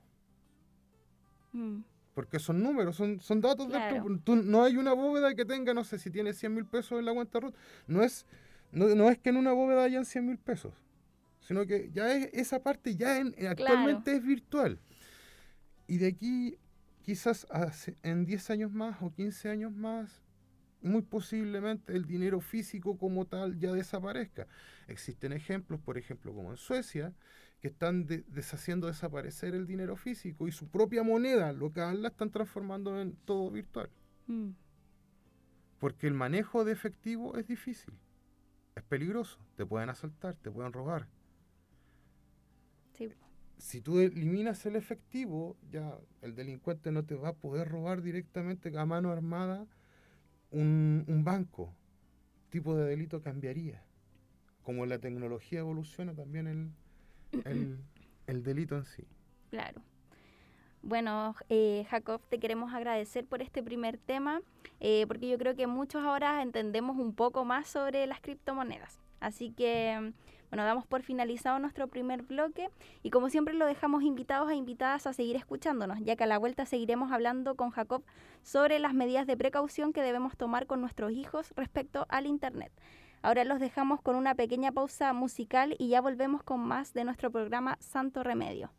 Mm, 1.52 1.78
Porque 2.14 2.38
son 2.38 2.62
números, 2.62 2.97
son, 2.97 3.21
son 3.21 3.40
datos 3.40 3.68
Claro. 3.68 3.95
dentro. 3.95 4.18
Tú- 4.25 4.37
no 4.37 4.64
hay 4.64 4.76
una 4.76 4.92
bóveda 4.92 5.35
que 5.35 5.45
tenga, 5.45 5.73
no 5.73 5.85
sé 5.85 5.99
si 5.99 6.11
tiene 6.11 6.33
100 6.35 6.52
mil 6.54 6.66
pesos 6.66 6.99
en 6.99 7.04
la 7.07 7.14
cuenta 7.14 7.38
root. 7.40 7.54
No 7.87 8.02
es, 8.02 8.26
no, 8.73 8.87
no 8.95 9.09
es 9.09 9.18
que 9.18 9.30
en 9.30 9.37
una 9.37 9.52
bóveda 9.52 9.85
hayan 9.85 10.04
100 10.04 10.26
mil 10.26 10.37
pesos. 10.37 10.75
Sino 11.40 11.64
que 11.64 11.90
ya 11.95 12.12
es, 12.12 12.28
esa 12.35 12.62
parte 12.62 12.97
ya 12.97 13.18
en- 13.18 13.35
actualmente 13.47 14.12
es 14.16 14.23
virtual. 14.23 14.78
Y 15.87 15.97
de 15.99 16.09
aquí, 16.09 16.59
quizás 17.09 17.47
hace- 17.50 17.97
en 18.03 18.27
10 18.27 18.50
años 18.50 18.71
más 18.71 19.00
o 19.00 19.15
15 19.15 19.49
años 19.49 19.73
más, 19.73 20.23
muy 20.83 21.00
posiblemente 21.00 21.95
el 21.97 22.05
dinero 22.05 22.38
físico 22.43 22.99
como 22.99 23.25
tal 23.25 23.59
ya 23.59 23.73
desaparezca. 23.73 24.47
Existen 24.88 25.33
ejemplos, 25.33 25.81
por 25.81 25.97
ejemplo, 25.97 26.35
como 26.35 26.50
en 26.50 26.59
Suecia, 26.59 27.15
que 27.62 27.69
están 27.69 28.05
de- 28.05 28.25
deshaciendo 28.29 28.88
desaparecer 28.88 29.55
el 29.55 29.67
dinero 29.67 29.97
físico 29.97 30.49
y 30.49 30.53
su 30.53 30.69
propia 30.69 31.03
moneda 31.03 31.50
local 31.55 32.03
la 32.03 32.09
están 32.09 32.31
transformando 32.31 33.00
en 33.00 33.17
todo 33.25 33.50
virtual. 33.50 33.88
mm, 34.27 34.50
Porque 35.79 36.07
el 36.09 36.12
manejo 36.15 36.67
de 36.67 36.73
efectivo 36.73 37.38
es 37.38 37.47
difícil, 37.47 37.95
es 38.77 38.83
peligroso, 38.83 39.38
te 39.57 39.65
pueden 39.65 39.88
asaltar, 39.88 40.35
te 40.37 40.50
pueden 40.50 40.75
robar. 40.75 41.07
Si 43.59 43.81
tú 43.81 43.99
eliminas 43.99 44.65
el 44.67 44.77
efectivo, 44.77 45.57
ya 45.71 45.99
el 46.23 46.35
delincuente 46.35 46.93
no 46.93 47.05
te 47.05 47.15
va 47.15 47.31
a 47.31 47.35
poder 47.35 47.69
robar 47.69 48.03
directamente 48.03 48.77
a 48.77 48.87
mano 48.87 49.11
armada 49.11 49.67
un, 50.50 51.05
un 51.07 51.25
banco. 51.25 51.75
Tipo 52.50 52.77
de 52.77 52.88
delito 52.88 53.21
cambiaría. 53.21 53.83
Como 54.62 54.87
la 54.87 54.99
tecnología 54.99 55.61
evoluciona, 55.61 56.15
también 56.15 56.47
el, 56.47 56.71
el, 57.45 57.79
el 58.27 58.43
delito 58.43 58.77
en 58.77 58.85
sí. 58.85 59.05
Claro. 59.50 59.83
Bueno, 60.83 61.35
eh, 61.49 61.87
Jacob, 61.91 62.21
te 62.29 62.38
queremos 62.38 62.73
agradecer 62.73 63.27
por 63.27 63.43
este 63.43 63.62
primer 63.62 63.99
tema, 63.99 64.41
eh, 64.81 65.07
porque 65.09 65.29
yo 65.29 65.37
creo 65.37 65.57
que 65.57 65.67
muchos 65.67 66.05
ahora 66.05 66.41
entendemos 66.43 66.97
un 66.97 67.15
poco 67.15 67.45
más 67.45 67.69
sobre 67.69 68.07
las 68.07 68.21
criptomonedas. 68.21 69.00
Así 69.21 69.50
que, 69.50 70.12
bueno, 70.50 70.64
damos 70.64 70.87
por 70.87 71.02
finalizado 71.02 71.59
nuestro 71.59 71.88
primer 71.88 72.23
bloque 72.23 72.71
y 73.02 73.11
como 73.11 73.28
siempre 73.31 73.55
lo 73.55 73.67
dejamos 73.67 74.02
invitados 74.02 74.50
e 74.50 74.55
invitadas 74.55 75.07
a 75.07 75.12
seguir 75.12 75.37
escuchándonos, 75.37 75.99
ya 76.00 76.17
que 76.17 76.25
a 76.25 76.26
la 76.26 76.38
vuelta 76.38 76.67
seguiremos 76.67 77.12
hablando 77.12 77.55
con 77.55 77.71
Jacob 77.71 78.02
sobre 78.43 78.78
las 78.78 78.95
medidas 78.95 79.26
de 79.26 79.37
precaución 79.37 79.93
que 79.93 80.02
debemos 80.02 80.37
tomar 80.37 80.67
con 80.67 80.81
nuestros 80.81 81.12
hijos 81.12 81.52
respecto 81.57 82.07
al 82.09 82.26
Internet. 82.26 82.73
Ahora 83.21 83.45
los 83.45 83.61
dejamos 83.61 84.00
con 84.00 84.17
una 84.17 84.35
pequeña 84.35 84.73
pausa 84.73 85.12
musical 85.12 85.75
y 85.78 85.88
ya 85.88 86.00
volvemos 86.00 86.43
con 86.43 86.61
más 86.61 86.95
de 86.95 87.05
nuestro 87.05 87.31
programa 87.31 87.76
Santo 87.81 88.23
Remedio. 88.23 88.71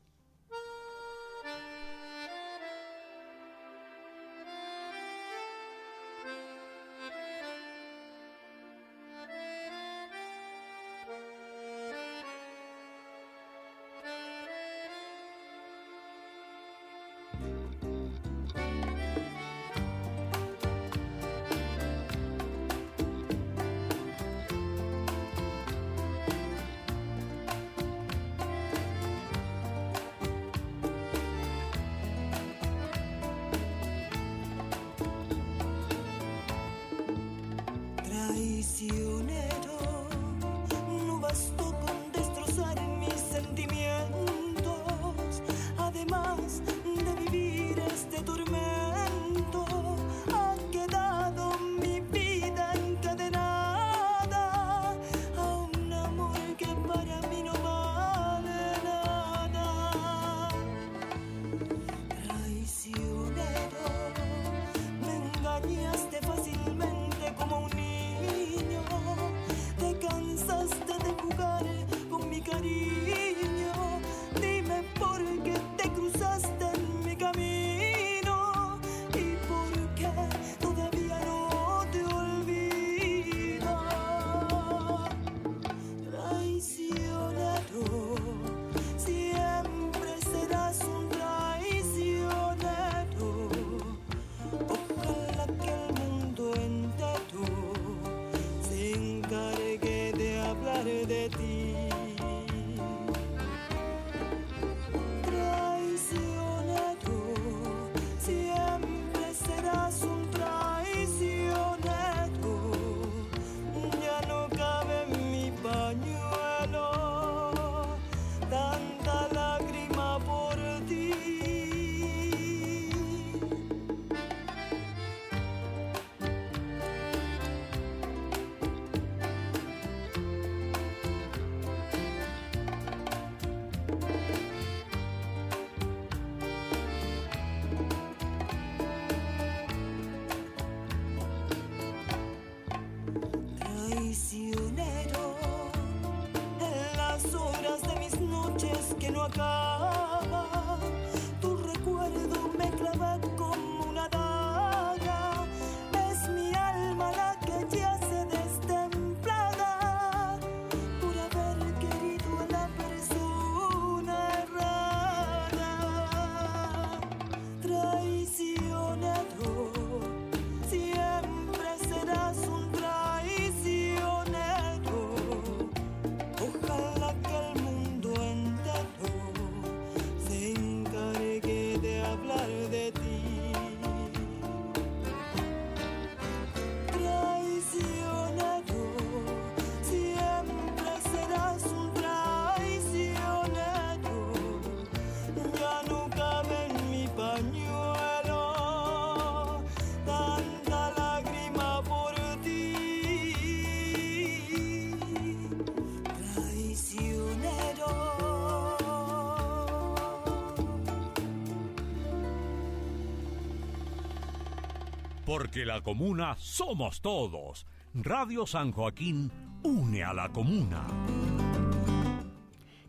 Porque 215.30 215.64
la 215.64 215.82
comuna 215.82 216.36
somos 216.40 217.02
todos. 217.02 217.68
Radio 217.94 218.48
San 218.48 218.72
Joaquín 218.72 219.32
une 219.62 220.04
a 220.04 220.12
la 220.12 220.30
comuna. 220.30 220.88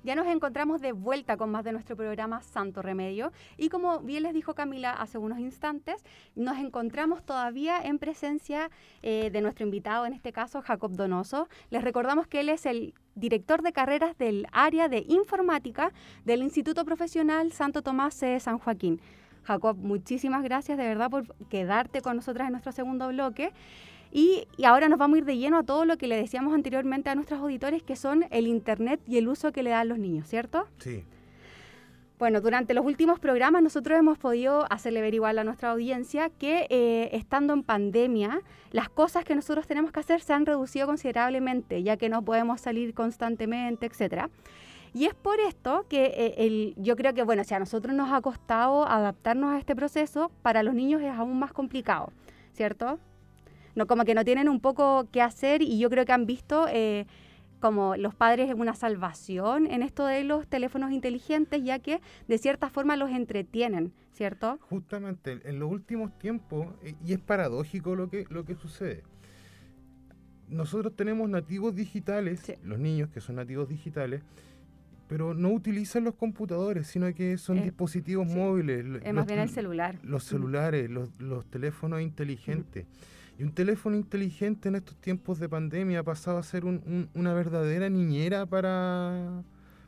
Ya 0.05 0.15
nos 0.15 0.27
encontramos 0.27 0.81
de 0.81 0.93
vuelta 0.93 1.37
con 1.37 1.51
más 1.51 1.65
de 1.65 1.73
nuestro 1.73 1.97
programa 1.97 2.41
Santo 2.41 2.81
Remedio 2.81 3.31
y 3.59 3.69
como 3.69 4.01
bien 4.01 4.23
les 4.23 4.33
dijo 4.33 4.55
Camila 4.55 4.93
hace 4.93 5.19
unos 5.19 5.39
instantes, 5.39 6.03
nos 6.35 6.57
encontramos 6.57 7.23
todavía 7.23 7.79
en 7.83 7.99
presencia 7.99 8.71
eh, 9.03 9.29
de 9.31 9.43
nuestro 9.43 9.67
invitado, 9.67 10.07
en 10.07 10.15
este 10.15 10.33
caso 10.33 10.63
Jacob 10.63 10.93
Donoso. 10.93 11.47
Les 11.69 11.85
recordamos 11.85 12.27
que 12.27 12.41
él 12.41 12.49
es 12.49 12.65
el 12.65 12.95
director 13.17 13.61
de 13.61 13.75
carreras 13.75 14.17
del 14.17 14.47
área 14.53 14.89
de 14.89 15.05
informática 15.09 15.93
del 16.25 16.41
Instituto 16.41 16.87
Profesional 16.87 17.53
Santo 17.53 17.83
Tomás 17.83 18.19
de 18.19 18.41
San 18.41 18.59
Joaquín. 18.59 18.99
Jacob, 19.51 19.77
muchísimas 19.77 20.45
gracias 20.45 20.79
de 20.79 20.85
verdad 20.85 21.11
por 21.11 21.25
quedarte 21.49 22.03
con 22.03 22.15
nosotras 22.17 22.47
en 22.47 22.53
nuestro 22.53 22.71
segundo 22.71 23.09
bloque. 23.09 23.53
Y, 24.13 24.47
y 24.57 24.65
ahora 24.65 24.89
nos 24.89 24.99
vamos 24.99 25.17
a 25.17 25.19
ir 25.19 25.25
de 25.25 25.39
lleno 25.39 25.59
a 25.59 25.63
todo 25.65 25.85
lo 25.85 25.97
que 25.97 26.07
le 26.07 26.17
decíamos 26.17 26.55
anteriormente 26.55 27.11
a 27.11 27.17
nuestros 27.17 27.41
auditores, 27.41 27.83
que 27.83 27.97
son 27.97 28.27
el 28.31 28.47
Internet 28.47 29.01
y 29.09 29.19
el 29.19 29.29
uso 29.29 29.51
que 29.51 29.63
le 29.65 29.71
dan 29.71 29.89
los 29.89 29.99
niños, 29.99 30.29
¿cierto? 30.29 30.69
Sí. 30.79 31.05
Bueno, 32.21 32.41
durante 32.41 32.75
los 32.75 32.85
últimos 32.85 33.19
programas 33.19 33.63
nosotros 33.63 33.99
hemos 33.99 34.19
podido 34.19 34.67
hacerle 34.71 35.01
ver 35.01 35.15
igual 35.15 35.39
a 35.39 35.45
nuestra 35.45 35.71
audiencia 35.71 36.29
que 36.29 36.67
eh, 36.69 37.09
estando 37.13 37.53
en 37.55 37.63
pandemia, 37.63 38.43
las 38.73 38.89
cosas 38.89 39.25
que 39.25 39.35
nosotros 39.35 39.67
tenemos 39.67 39.91
que 39.91 40.01
hacer 40.01 40.21
se 40.21 40.33
han 40.33 40.47
reducido 40.47 40.87
considerablemente, 40.87 41.83
ya 41.83 41.97
que 41.97 42.09
no 42.09 42.23
podemos 42.23 42.61
salir 42.61 42.95
constantemente, 42.95 43.87
etcétera. 43.87 44.29
Y 44.93 45.05
es 45.07 45.15
por 45.15 45.39
esto 45.41 45.87
que 45.89 46.07
eh, 46.07 46.35
el, 46.39 46.75
yo 46.77 46.97
creo 46.97 47.15
que, 47.15 47.23
bueno, 47.23 47.45
si 47.45 47.55
a 47.55 47.59
nosotros 47.59 47.95
nos 47.95 48.13
ha 48.13 48.21
costado 48.21 48.87
adaptarnos 48.87 49.53
a 49.53 49.59
este 49.59 49.77
proceso, 49.77 50.31
para 50.43 50.63
los 50.63 50.75
niños 50.75 51.01
es 51.03 51.13
aún 51.13 51.39
más 51.39 51.53
complicado, 51.53 52.13
¿cierto? 52.53 52.99
No, 53.77 53.87
como 53.87 54.05
que 54.05 54.15
no 54.15 54.25
tienen 54.25 54.49
un 54.49 54.61
poco 54.61 55.07
qué 55.13 55.23
hacer 55.23 55.63
y 55.63 55.79
yo 55.79 55.89
creo 55.91 56.05
que 56.05 56.13
han 56.13 56.27
visto 56.27 56.67
eh, 56.69 57.07
como 57.61 57.95
los 57.97 58.15
padres 58.15 58.53
una 58.57 58.75
salvación 58.75 59.67
en 59.67 59.83
esto 59.83 60.07
de 60.07 60.25
los 60.25 60.47
teléfonos 60.49 60.91
inteligentes, 60.91 61.63
ya 61.63 61.79
que 61.79 62.01
de 62.27 62.39
cierta 62.39 62.69
forma 62.69 62.97
los 62.97 63.11
entretienen, 63.11 63.93
¿cierto? 64.13 64.59
Justamente 64.69 65.39
en 65.45 65.61
los 65.61 65.71
últimos 65.71 66.19
tiempos, 66.19 66.67
y 67.07 67.13
es 67.13 67.21
paradójico 67.21 67.95
lo 67.95 68.11
que, 68.11 68.27
lo 68.29 68.45
que 68.45 68.57
sucede, 68.57 69.05
nosotros 70.49 70.97
tenemos 70.97 71.29
nativos 71.29 71.75
digitales, 71.77 72.41
Sí. 72.41 72.55
los 72.65 72.79
niños 72.79 73.09
que 73.11 73.21
son 73.21 73.37
nativos 73.37 73.69
digitales, 73.69 74.23
pero 75.11 75.35
no 75.35 75.51
utilizan 75.51 76.05
los 76.05 76.15
computadores, 76.15 76.87
sino 76.87 77.13
que 77.13 77.37
son 77.37 77.59
Eh, 77.59 77.65
dispositivos 77.65 78.29
sí. 78.29 78.35
móviles. 78.37 78.87
Es 79.03 79.13
más 79.13 79.27
bien 79.27 79.41
el 79.41 79.49
celular. 79.49 79.97
Los 80.05 80.23
Ujú. 80.23 80.37
celulares, 80.37 80.89
los, 80.89 81.11
los 81.19 81.45
teléfonos 81.47 82.01
inteligentes. 82.01 82.87
Y 83.37 83.43
un 83.43 83.51
teléfono 83.53 83.97
inteligente 83.97 84.69
en 84.69 84.77
estos 84.77 84.95
tiempos 84.99 85.41
de 85.41 85.49
pandemia 85.49 85.99
ha 85.99 86.03
pasado 86.05 86.39
a 86.39 86.45
ser 86.45 86.65
un- 86.65 86.81
un- 86.87 87.09
una 87.15 87.35
verdadera 87.35 87.91
niñera 87.91 88.47
para, 88.47 89.43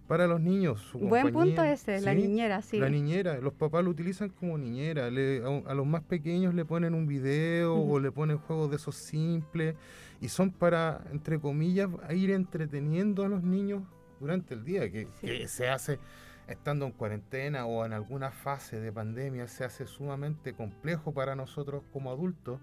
para 0.08 0.26
los 0.26 0.40
niños. 0.40 0.90
Buen 0.94 1.30
punto 1.32 1.62
ese, 1.62 2.00
la 2.00 2.14
niñera, 2.14 2.60
sí. 2.60 2.80
La 2.80 2.88
niñera, 2.88 3.38
los 3.40 3.52
papás 3.52 3.84
lo 3.84 3.90
utilizan 3.90 4.28
como 4.30 4.58
niñera. 4.58 5.08
le- 5.08 5.40
a, 5.44 5.70
a 5.70 5.74
los 5.74 5.86
más 5.86 6.02
pequeños 6.02 6.52
le 6.52 6.64
ponen 6.64 6.94
un 6.94 7.06
video 7.06 7.76
o 7.76 8.00
le 8.00 8.10
ponen 8.10 8.38
juegos 8.38 8.70
de 8.70 8.76
esos 8.76 8.96
simples 8.96 9.76
y 10.20 10.26
son 10.28 10.50
para, 10.50 11.04
entre 11.12 11.38
comillas, 11.38 11.88
ir 12.12 12.32
entreteniendo 12.32 13.24
a 13.24 13.28
los 13.28 13.44
niños 13.44 13.82
durante 14.22 14.54
el 14.54 14.64
día, 14.64 14.90
que, 14.90 15.06
Sí. 15.20 15.26
que 15.26 15.48
se 15.48 15.68
hace 15.68 15.98
estando 16.46 16.86
en 16.86 16.92
cuarentena 16.92 17.66
o 17.66 17.84
en 17.84 17.92
alguna 17.92 18.30
fase 18.30 18.80
de 18.80 18.92
pandemia, 18.92 19.48
se 19.48 19.64
hace 19.64 19.86
sumamente 19.86 20.54
complejo 20.54 21.12
para 21.12 21.34
nosotros 21.36 21.82
como 21.92 22.10
adultos 22.10 22.60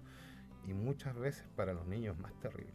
y 0.66 0.72
muchas 0.72 1.14
veces 1.16 1.44
para 1.56 1.72
los 1.74 1.86
niños 1.86 2.18
más 2.18 2.32
terrible. 2.40 2.72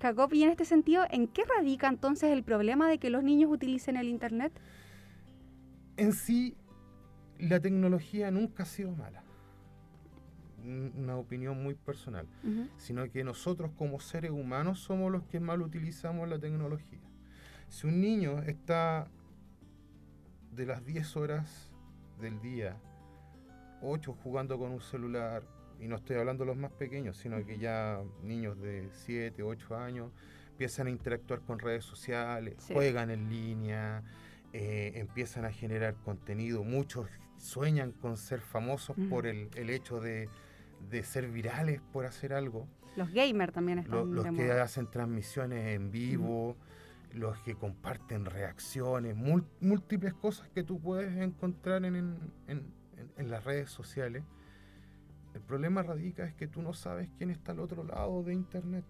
Jacob, 0.00 0.32
y 0.32 0.42
en 0.44 0.50
este 0.50 0.64
sentido, 0.64 1.04
¿en 1.10 1.26
qué 1.28 1.42
radica 1.44 1.88
entonces 1.88 2.30
el 2.30 2.42
problema 2.44 2.88
de 2.88 2.98
que 2.98 3.10
los 3.10 3.22
niños 3.22 3.50
utilicen 3.50 3.96
el 3.96 4.08
Internet? 4.08 4.52
En 5.96 6.12
sí, 6.12 6.56
la 7.38 7.58
tecnología 7.60 8.30
nunca 8.30 8.62
ha 8.64 8.66
sido 8.66 8.92
mala. 8.92 9.22
Un- 10.64 10.92
Una 10.96 11.16
opinión 11.16 11.62
muy 11.62 11.74
personal. 11.74 12.26
Sino 12.76 13.08
que 13.10 13.22
nosotros 13.24 13.70
como 13.76 14.00
seres 14.00 14.30
humanos 14.30 14.78
somos 14.80 15.10
los 15.12 15.22
que 15.24 15.38
mal 15.40 15.62
utilizamos 15.62 16.28
la 16.28 16.38
tecnología. 16.38 17.00
Si 17.74 17.88
un 17.88 18.00
niño 18.00 18.40
está 18.46 19.08
de 20.52 20.64
las 20.64 20.84
10 20.86 21.16
horas 21.16 21.72
del 22.20 22.40
día, 22.40 22.76
8 23.82 24.16
jugando 24.22 24.60
con 24.60 24.70
un 24.70 24.80
celular, 24.80 25.42
y 25.80 25.88
no 25.88 25.96
estoy 25.96 26.14
hablando 26.14 26.44
de 26.44 26.50
los 26.50 26.56
más 26.56 26.70
pequeños, 26.70 27.16
sino 27.16 27.44
que 27.44 27.58
ya 27.58 28.00
niños 28.22 28.60
de 28.60 28.88
7, 28.92 29.42
8 29.42 29.76
años 29.76 30.12
empiezan 30.50 30.86
a 30.86 30.90
interactuar 30.90 31.40
con 31.40 31.58
redes 31.58 31.84
sociales, 31.84 32.54
Sí. 32.58 32.74
juegan 32.74 33.10
en 33.10 33.28
línea, 33.28 34.04
eh, 34.52 34.92
empiezan 34.94 35.44
a 35.44 35.50
generar 35.50 35.96
contenido, 36.04 36.62
muchos 36.62 37.08
sueñan 37.38 37.90
con 37.90 38.16
ser 38.16 38.40
famosos 38.40 38.96
Ujú. 38.96 39.08
por 39.08 39.26
el, 39.26 39.48
el 39.56 39.68
hecho 39.70 39.98
de, 40.00 40.28
de 40.90 41.02
ser 41.02 41.28
virales 41.28 41.80
por 41.92 42.06
hacer 42.06 42.32
algo, 42.34 42.68
Los 42.94 43.10
gamers 43.12 43.52
también 43.52 43.80
están 43.80 43.96
Lo- 43.96 44.04
los 44.06 44.24
de 44.26 44.30
que 44.32 44.52
hacen 44.52 44.88
transmisiones 44.88 45.74
en 45.74 45.90
vivo, 45.90 46.56
los 47.14 47.38
que 47.40 47.54
comparten 47.54 48.24
reacciones, 48.24 49.16
múltiples 49.60 50.14
cosas 50.14 50.48
que 50.50 50.62
tú 50.64 50.80
puedes 50.80 51.16
encontrar 51.16 51.84
en, 51.84 51.96
en- 51.96 52.32
en- 53.16 53.30
las 53.30 53.44
redes 53.44 53.70
sociales. 53.70 54.24
El 55.34 55.40
problema 55.40 55.82
radica 55.82 56.24
es 56.24 56.34
que 56.34 56.46
tú 56.46 56.62
no 56.62 56.72
sabes 56.74 57.08
quién 57.18 57.30
está 57.30 57.52
al 57.52 57.60
otro 57.60 57.84
lado 57.84 58.22
de 58.22 58.34
internet. 58.34 58.84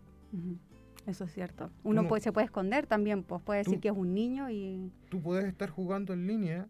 Eso 1.07 1.25
es 1.25 1.33
cierto. 1.33 1.71
Uno 1.83 2.03
no- 2.03 2.09
puede, 2.09 2.21
se 2.23 2.33
puede 2.33 2.47
esconder 2.47 2.87
también, 2.87 3.23
pues 3.23 3.43
puede 3.43 3.59
decir 3.61 3.81
que 3.81 3.89
es 3.89 3.95
un 3.97 4.13
niño 4.15 4.51
y... 4.51 4.91
Tú 5.11 5.21
puedes 5.23 5.45
estar 5.47 5.71
jugando 5.71 6.13
en 6.13 6.27
línea 6.27 6.69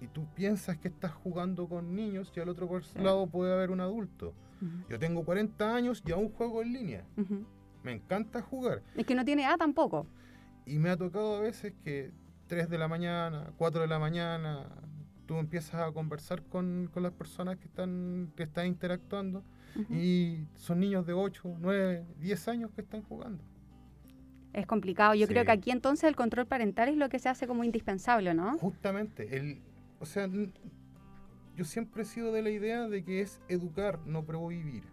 y 0.00 0.06
tú 0.08 0.26
piensas 0.34 0.78
que 0.78 0.88
estás 0.88 1.12
jugando 1.12 1.68
con 1.68 1.94
niños 1.94 2.32
y 2.36 2.40
al 2.40 2.48
otro 2.48 2.68
Sí. 2.82 2.98
lado 2.98 3.26
puede 3.28 3.52
haber 3.52 3.70
un 3.70 3.80
adulto. 3.80 4.34
Yo 4.88 4.96
tengo 4.98 5.24
40 5.24 5.74
años 5.74 6.02
y 6.06 6.12
aún 6.12 6.30
juego 6.30 6.62
en 6.62 6.72
línea. 6.72 7.04
Me 7.82 7.92
encanta 7.92 8.40
jugar. 8.42 8.82
Es 8.96 9.04
que 9.04 9.14
no 9.16 9.24
tiene 9.24 9.42
edad 9.42 9.56
tampoco. 9.58 10.06
Y 10.66 10.78
me 10.78 10.90
ha 10.90 10.96
tocado 10.96 11.36
a 11.36 11.40
veces 11.40 11.72
que 11.84 12.12
3 12.46 12.68
de 12.68 12.78
la 12.78 12.88
mañana, 12.88 13.52
4 13.56 13.82
de 13.82 13.88
la 13.88 13.98
mañana, 13.98 14.66
tú 15.26 15.36
empiezas 15.38 15.80
a 15.80 15.92
conversar 15.92 16.42
con, 16.42 16.90
con 16.92 17.02
las 17.02 17.12
personas 17.12 17.56
que 17.56 17.64
están, 17.64 18.32
que 18.36 18.42
están 18.44 18.66
interactuando 18.66 19.42
y 19.88 20.44
son 20.54 20.80
niños 20.80 21.06
de 21.06 21.14
8, 21.14 21.56
9, 21.58 22.04
10 22.20 22.48
años 22.48 22.70
que 22.72 22.82
están 22.82 23.02
jugando. 23.02 23.42
Es 24.52 24.66
complicado. 24.66 25.14
Yo 25.14 25.26
creo 25.26 25.44
que 25.46 25.52
aquí 25.52 25.70
entonces 25.70 26.04
el 26.04 26.14
control 26.16 26.46
parental 26.46 26.90
es 26.90 26.96
lo 26.96 27.08
que 27.08 27.18
se 27.18 27.30
hace 27.30 27.46
como 27.46 27.64
indispensable, 27.64 28.34
¿no? 28.34 28.58
Justamente, 28.58 29.36
el, 29.36 29.62
o 29.98 30.04
sea, 30.04 30.28
yo 31.56 31.64
siempre 31.64 32.02
he 32.02 32.04
sido 32.04 32.32
de 32.32 32.42
la 32.42 32.50
idea 32.50 32.86
de 32.86 33.02
que 33.02 33.22
es 33.22 33.40
educar, 33.48 33.98
no 34.04 34.24
prohibir. 34.24 34.84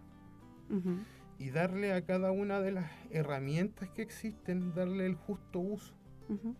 Ujú. 0.70 1.00
Y 1.40 1.50
darle 1.50 1.92
a 1.94 2.04
cada 2.04 2.30
una 2.32 2.60
de 2.60 2.70
las 2.70 2.90
herramientas 3.10 3.88
que 3.90 4.02
existen, 4.02 4.74
darle 4.74 5.06
el 5.06 5.14
justo 5.16 5.58
uso. 5.58 5.94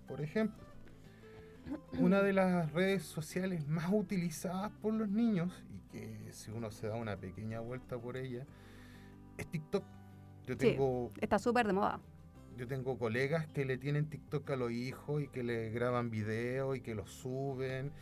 Por 0.08 0.20
ejemplo, 0.20 0.64
una 2.00 2.22
de 2.22 2.32
las 2.32 2.72
redes 2.72 3.04
sociales 3.04 3.68
más 3.68 3.92
utilizadas 3.92 4.72
por 4.82 4.92
los 4.94 5.08
niños 5.08 5.52
y 5.72 5.78
que 5.92 6.32
si 6.32 6.50
uno 6.50 6.72
se 6.72 6.88
da 6.88 6.96
una 6.96 7.16
pequeña 7.16 7.60
vuelta 7.60 7.96
por 7.96 8.16
ella 8.16 8.44
es 9.38 9.46
TikTok. 9.46 9.84
Yo 10.46 10.54
Sí. 10.54 10.58
tengo, 10.58 11.12
Está 11.20 11.38
súper 11.38 11.66
de 11.68 11.72
moda. 11.74 12.00
yo 12.56 12.66
tengo 12.66 12.98
colegas 12.98 13.46
que 13.46 13.64
le 13.64 13.78
tienen 13.78 14.06
TikTok 14.10 14.50
a 14.50 14.56
los 14.56 14.72
hijos 14.72 15.22
y 15.22 15.28
que 15.28 15.44
le 15.44 15.70
graban 15.70 16.10
videos 16.10 16.76
y 16.76 16.80
que 16.80 16.94
los 16.96 17.10
suben. 17.12 17.92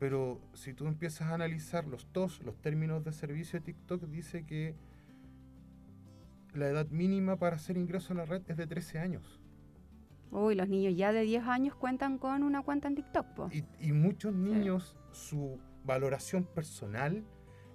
Pero 0.00 0.40
si 0.54 0.72
tú 0.74 0.86
empiezas 0.88 1.28
a 1.28 1.34
analizar 1.34 1.86
los 1.86 2.06
TOS, 2.06 2.42
los 2.42 2.56
términos 2.60 3.04
de 3.04 3.12
servicio 3.12 3.60
de 3.60 3.66
TikTok, 3.66 4.02
dice 4.04 4.44
que 4.46 4.74
la 6.54 6.68
edad 6.68 6.88
mínima 6.88 7.36
para 7.36 7.56
hacer 7.56 7.76
ingreso 7.76 8.12
a 8.12 8.16
la 8.16 8.24
red 8.24 8.42
es 8.48 8.56
de 8.56 8.66
13 8.66 8.98
años. 8.98 9.40
Uy, 10.30 10.54
los 10.54 10.68
niños 10.68 10.94
ya 10.96 11.12
de 11.12 11.22
10 11.22 11.44
años 11.46 11.74
cuentan 11.74 12.18
con 12.18 12.42
una 12.42 12.62
cuenta 12.62 12.88
en 12.88 12.94
TikTok, 12.94 13.26
po. 13.34 13.48
Y, 13.50 13.64
y 13.80 13.92
muchos 13.92 14.34
niños, 14.34 14.96
su 15.12 15.58
valoración 15.84 16.44
personal 16.44 17.24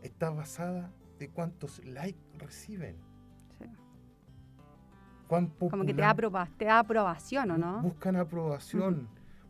está 0.04 0.30
basada 0.30 0.92
de 1.18 1.30
cuántos 1.30 1.84
likes 1.86 2.20
reciben. 2.38 2.98
Sí. 3.58 3.66
Cuán 5.28 5.48
Como 5.48 5.84
que 5.84 5.94
te 5.94 6.02
popular- 6.04 6.32
da, 6.32 6.50
te 6.58 6.66
da 6.66 6.80
aprobación, 6.80 7.52
¿o 7.52 7.58
no? 7.58 7.82
Buscan 7.82 8.18
aprobación, 8.18 9.08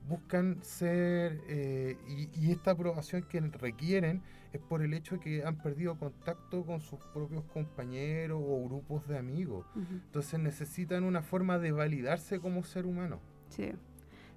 buscan 0.08 0.60
ser, 0.64 1.42
eh, 1.48 1.98
y, 2.08 2.30
y 2.48 2.52
esta 2.52 2.72
aprobación 2.72 3.24
que 3.24 3.42
requieren 3.42 4.22
es 4.54 4.62
por 4.62 4.82
el 4.84 4.94
hecho 4.94 5.20
que 5.20 5.44
han 5.44 5.58
perdido 5.58 5.98
contacto 5.98 6.64
con 6.64 6.80
sus 6.80 7.00
propios 7.14 7.44
compañeros 7.46 8.42
o 8.46 8.64
grupos 8.66 9.08
de 9.08 9.18
amigos. 9.18 9.66
Entonces 9.76 10.40
necesitan 10.40 11.04
una 11.04 11.24
forma 11.24 11.58
de 11.58 11.72
validarse 11.72 12.40
como 12.40 12.64
ser 12.64 12.86
humano. 12.86 13.20
Sí. 13.50 13.72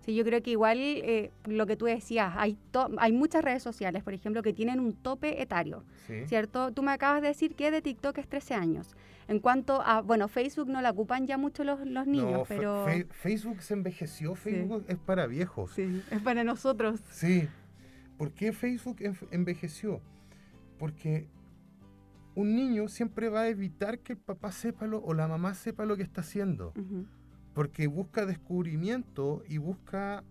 Sí, 0.01 0.15
yo 0.15 0.25
creo 0.25 0.41
que 0.41 0.53
igual 0.53 0.79
eh, 0.79 1.33
lo 1.47 1.67
que 1.67 1.77
tú 1.77 1.87
decías, 1.87 2.33
hay, 2.37 2.57
hay 2.99 3.13
muchas 3.13 3.45
redes 3.45 3.63
sociales, 3.63 4.05
por 4.05 4.15
ejemplo, 4.15 4.41
que 4.41 4.53
tienen 4.53 4.79
un 4.79 4.93
tope 4.93 5.43
etario, 5.43 5.83
¿sí? 6.07 6.25
¿cierto? 6.27 6.71
Tú 6.71 6.85
me 6.85 6.93
acabas 6.93 7.23
de 7.23 7.29
decir 7.29 7.57
que 7.57 7.73
de 7.73 7.83
TikTok 7.83 8.17
es 8.19 8.29
13 8.29 8.55
años. 8.55 8.95
En 9.27 9.41
cuanto 9.41 9.83
a, 9.83 10.03
bueno, 10.03 10.29
Facebook 10.29 10.69
no 10.69 10.81
la 10.81 10.91
ocupan 10.91 11.27
ya 11.27 11.37
mucho 11.37 11.65
los, 11.65 11.85
los 11.85 12.07
niños, 12.07 12.31
No, 12.31 12.45
pero... 12.45 12.87
Facebook 13.11 13.61
se 13.61 13.75
envejeció, 13.75 14.37
Facebook 14.37 14.85
es 14.87 14.97
para 14.97 15.27
viejos. 15.27 15.73
Sí, 15.73 16.01
es 16.13 16.23
para 16.23 16.45
nosotros. 16.45 17.01
Sí. 17.11 17.49
¿Por 18.17 18.33
qué 18.33 18.53
Facebook 18.53 18.97
envejeció? 19.31 20.01
Porque 20.79 21.29
un 22.35 22.55
niño 22.55 22.89
siempre 22.89 23.29
va 23.29 23.43
a 23.43 23.49
evitar 23.49 23.99
que 24.01 24.13
el 24.15 24.19
papá 24.19 24.53
sepa 24.53 24.87
lo, 24.87 24.99
o 25.03 25.15
la 25.15 25.27
mamá 25.29 25.55
sepa 25.55 25.85
lo 25.87 25.97
que 25.97 26.03
está 26.03 26.21
haciendo. 26.23 26.73
Porque 27.55 27.87
busca 27.87 28.27
descubrimiento 28.27 29.43
y 29.49 29.59
busca, 29.59 30.23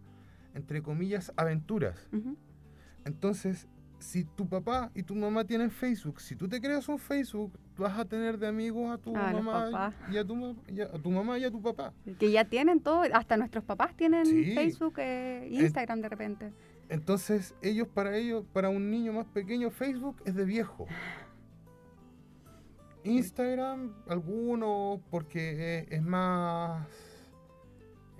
entre 0.53 0.81
comillas, 0.83 1.31
aventuras. 1.35 2.07
Entonces, 3.05 3.67
si 3.99 4.23
tu 4.23 4.47
papá 4.47 4.91
y 4.93 5.03
tu 5.03 5.15
mamá 5.15 5.45
tienen 5.45 5.71
Facebook, 5.71 6.19
si 6.21 6.35
tú 6.35 6.47
te 6.47 6.59
creas 6.61 6.87
un 6.89 6.99
Facebook, 6.99 7.57
vas 7.77 7.97
a 7.97 8.05
tener 8.05 8.37
de 8.37 8.47
amigos 8.47 8.91
a 8.93 8.97
tu 8.97 9.15
A 9.15 9.31
mamá 9.31 9.93
y 10.11 10.17
a 10.17 10.25
tu, 10.25 10.35
ma- 10.35 10.55
y 10.67 10.81
a- 10.81 10.85
a 10.85 10.99
tu 10.99 11.09
mamá 11.11 11.37
y 11.39 11.43
a 11.43 11.51
tu 11.51 11.61
papá. 11.61 11.93
Que 12.19 12.31
ya 12.31 12.45
tienen 12.45 12.81
todo, 12.81 13.01
hasta 13.13 13.37
nuestros 13.37 13.63
papás 13.63 13.95
tienen 13.95 14.25
Sí. 14.25 14.53
Facebook, 14.53 14.95
eh, 14.97 15.47
Instagram 15.51 16.01
de 16.01 16.09
repente. 16.09 16.53
Entonces, 16.89 17.55
ellos 17.61 17.87
para 17.87 18.15
ellos, 18.17 18.45
para 18.53 18.69
un 18.69 18.89
niño 18.91 19.13
más 19.13 19.25
pequeño, 19.27 19.71
Facebook 19.71 20.21
es 20.25 20.35
de 20.35 20.45
viejo. 20.45 20.85
Instagram, 23.03 23.93
algunos, 24.07 24.99
porque 25.11 25.79
es, 25.79 25.91
es 25.91 26.01
más, 26.01 26.87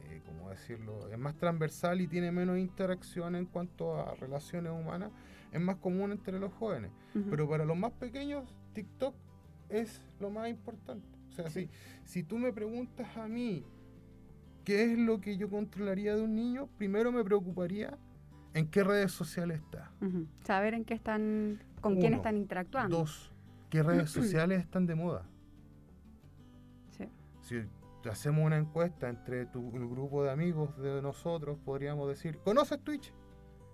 eh, 0.04 0.22
¿cómo 0.26 0.50
decirlo? 0.50 1.10
Es 1.12 1.18
más 1.18 1.36
transversal 1.38 2.02
y 2.02 2.08
tiene 2.08 2.32
menos 2.32 2.58
interacción 2.60 3.36
en 3.36 3.46
cuanto 3.46 3.96
a 4.00 4.14
relaciones 4.16 4.72
humanas. 4.72 5.12
Es 5.52 5.62
más 5.62 5.78
común 5.78 6.12
entre 6.12 6.38
los 6.40 6.54
jóvenes. 6.54 6.92
Pero 7.30 7.48
para 7.48 7.64
los 7.66 7.78
más 7.78 7.94
pequeños, 7.94 8.44
TikTok 8.74 9.16
es 9.70 10.02
lo 10.20 10.30
más 10.30 10.50
importante. 10.50 11.08
O 11.30 11.32
sea, 11.32 11.50
Sí. 11.50 11.70
si, 12.04 12.12
si 12.12 12.24
tú 12.24 12.38
me 12.38 12.52
preguntas 12.52 13.16
a 13.18 13.28
mí 13.28 13.64
qué 14.66 14.92
es 14.92 14.98
lo 14.98 15.22
que 15.22 15.38
yo 15.38 15.50
controlaría 15.50 16.16
de 16.16 16.24
un 16.24 16.36
niño, 16.36 16.68
primero 16.78 17.12
me 17.12 17.24
preocuparía 17.24 17.98
en 18.56 18.68
qué 18.68 18.84
redes 18.84 19.12
sociales 19.12 19.60
está. 19.60 19.92
Saber 20.46 20.74
en 20.74 20.86
qué 20.86 20.94
están, 20.94 21.62
con 21.82 21.98
quién 21.98 22.14
están 22.14 22.38
interactuando. 22.38 23.00
Dos, 23.00 23.34
qué 23.70 23.84
redes 23.84 24.10
sociales 24.12 24.62
están 24.62 24.88
de 24.88 24.96
moda. 24.96 25.26
Sí. 26.90 27.06
Si 27.42 28.10
hacemos 28.10 28.46
una 28.46 28.58
encuesta 28.58 29.10
entre 29.10 29.46
tu, 29.46 29.76
el 29.76 29.88
grupo 29.90 30.24
de 30.24 30.32
amigos 30.32 30.78
de 30.78 31.02
nosotros, 31.02 31.60
podríamos 31.66 32.08
decir, 32.08 32.40
¿conoces 32.40 32.80
Twitch? 32.80 33.14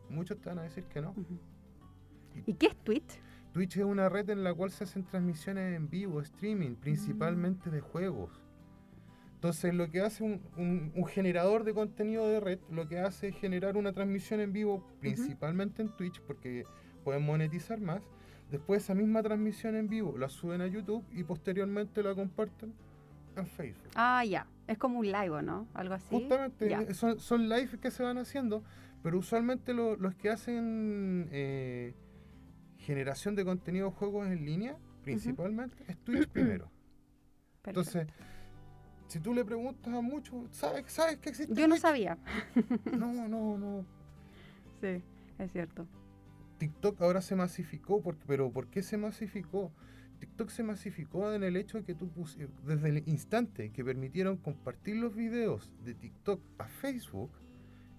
Muchos 0.09 0.41
te 0.41 0.49
van 0.49 0.59
a 0.59 0.63
decir 0.63 0.85
que 0.85 0.99
no. 0.99 1.13
¿Y 2.47 2.55
qué 2.55 2.67
es 2.67 2.75
Twitch? 2.77 3.19
Twitch 3.53 3.77
es 3.77 3.83
una 3.83 4.09
red 4.09 4.31
en 4.31 4.43
la 4.43 4.53
cual 4.53 4.71
se 4.71 4.85
hacen 4.85 5.03
transmisiones 5.03 5.75
en 5.75 5.89
vivo, 5.89 6.21
streaming, 6.21 6.75
principalmente 6.75 7.69
de 7.69 7.81
juegos. 7.81 8.40
Entonces 9.41 9.73
lo 9.73 9.89
que 9.89 10.01
hace 10.01 10.23
un, 10.23 10.39
un- 10.55 10.91
un 10.95 11.05
generador 11.07 11.63
de 11.63 11.73
contenido 11.73 12.27
de 12.27 12.39
red, 12.39 12.59
lo 12.69 12.87
que 12.87 12.99
hace 12.99 13.29
es 13.29 13.35
generar 13.37 13.75
una 13.75 13.91
transmisión 13.91 14.39
en 14.39 14.53
vivo, 14.53 14.85
principalmente 14.99 15.81
en 15.81 15.89
Twitch, 15.97 16.21
porque 16.21 16.63
pueden 17.03 17.23
monetizar 17.25 17.79
más. 17.81 18.03
Después 18.51 18.83
esa 18.83 18.93
misma 18.93 19.23
transmisión 19.23 19.75
en 19.75 19.87
vivo 19.89 20.15
la 20.15 20.29
suben 20.29 20.61
a 20.61 20.67
YouTube 20.67 21.03
y 21.11 21.23
posteriormente 21.23 22.03
la 22.03 22.13
comparten 22.13 22.71
en 23.35 23.47
Facebook. 23.47 23.89
Ah, 23.95 24.23
ya. 24.23 24.45
Es 24.67 24.77
como 24.77 24.99
un 24.99 25.07
live, 25.07 25.31
¿o 25.31 25.41
¿no? 25.41 25.67
Algo 25.73 25.95
así. 25.95 26.05
Justamente 26.11 26.69
Ya. 26.69 26.81
eh, 26.83 26.93
son, 26.93 27.19
son 27.19 27.49
live 27.49 27.79
que 27.81 27.89
se 27.89 28.03
van 28.03 28.19
haciendo, 28.19 28.63
pero 29.01 29.17
usualmente 29.17 29.73
lo- 29.73 29.95
los 29.95 30.13
que 30.13 30.29
hacen 30.29 31.27
eh, 31.31 31.95
generación 32.77 33.33
de 33.35 33.43
contenido 33.43 33.87
de 33.89 33.95
juegos 33.95 34.27
en 34.27 34.45
línea, 34.45 34.77
principalmente, 35.01 35.83
es 35.87 35.97
Twitch 35.97 36.27
primero. 36.27 36.69
Perfecto. 37.63 37.69
Entonces, 37.81 38.07
si 39.11 39.19
tú 39.19 39.33
le 39.33 39.43
preguntas 39.43 39.93
a 39.93 39.99
muchos, 40.01 40.45
¿sabes, 40.51 40.85
¿sabes 40.91 41.17
que 41.17 41.29
existe 41.29 41.53
Yo 41.53 41.67
no 41.67 41.75
Twitch? 41.75 41.81
sabía. 41.81 42.17
No, 42.97 43.11
no, 43.27 43.57
no. 43.57 43.85
Sí, 44.79 45.03
es 45.37 45.51
cierto. 45.51 45.85
TikTok 46.59 47.01
ahora 47.01 47.21
se 47.21 47.35
masificó, 47.35 48.01
porque, 48.01 48.23
pero 48.25 48.51
¿por 48.51 48.67
qué 48.67 48.81
se 48.83 48.95
masificó? 48.97 49.71
TikTok 50.19 50.49
se 50.49 50.63
masificó 50.63 51.33
en 51.33 51.43
el 51.43 51.57
hecho 51.57 51.79
de 51.79 51.83
que 51.83 51.93
tú 51.95 52.07
pus- 52.09 52.37
desde 52.63 52.89
el 52.89 53.03
instante 53.07 53.71
que 53.71 53.83
permitieron 53.83 54.37
compartir 54.37 54.95
los 54.95 55.13
videos 55.15 55.73
de 55.83 55.93
TikTok 55.95 56.39
a 56.59 56.67
Facebook, 56.67 57.31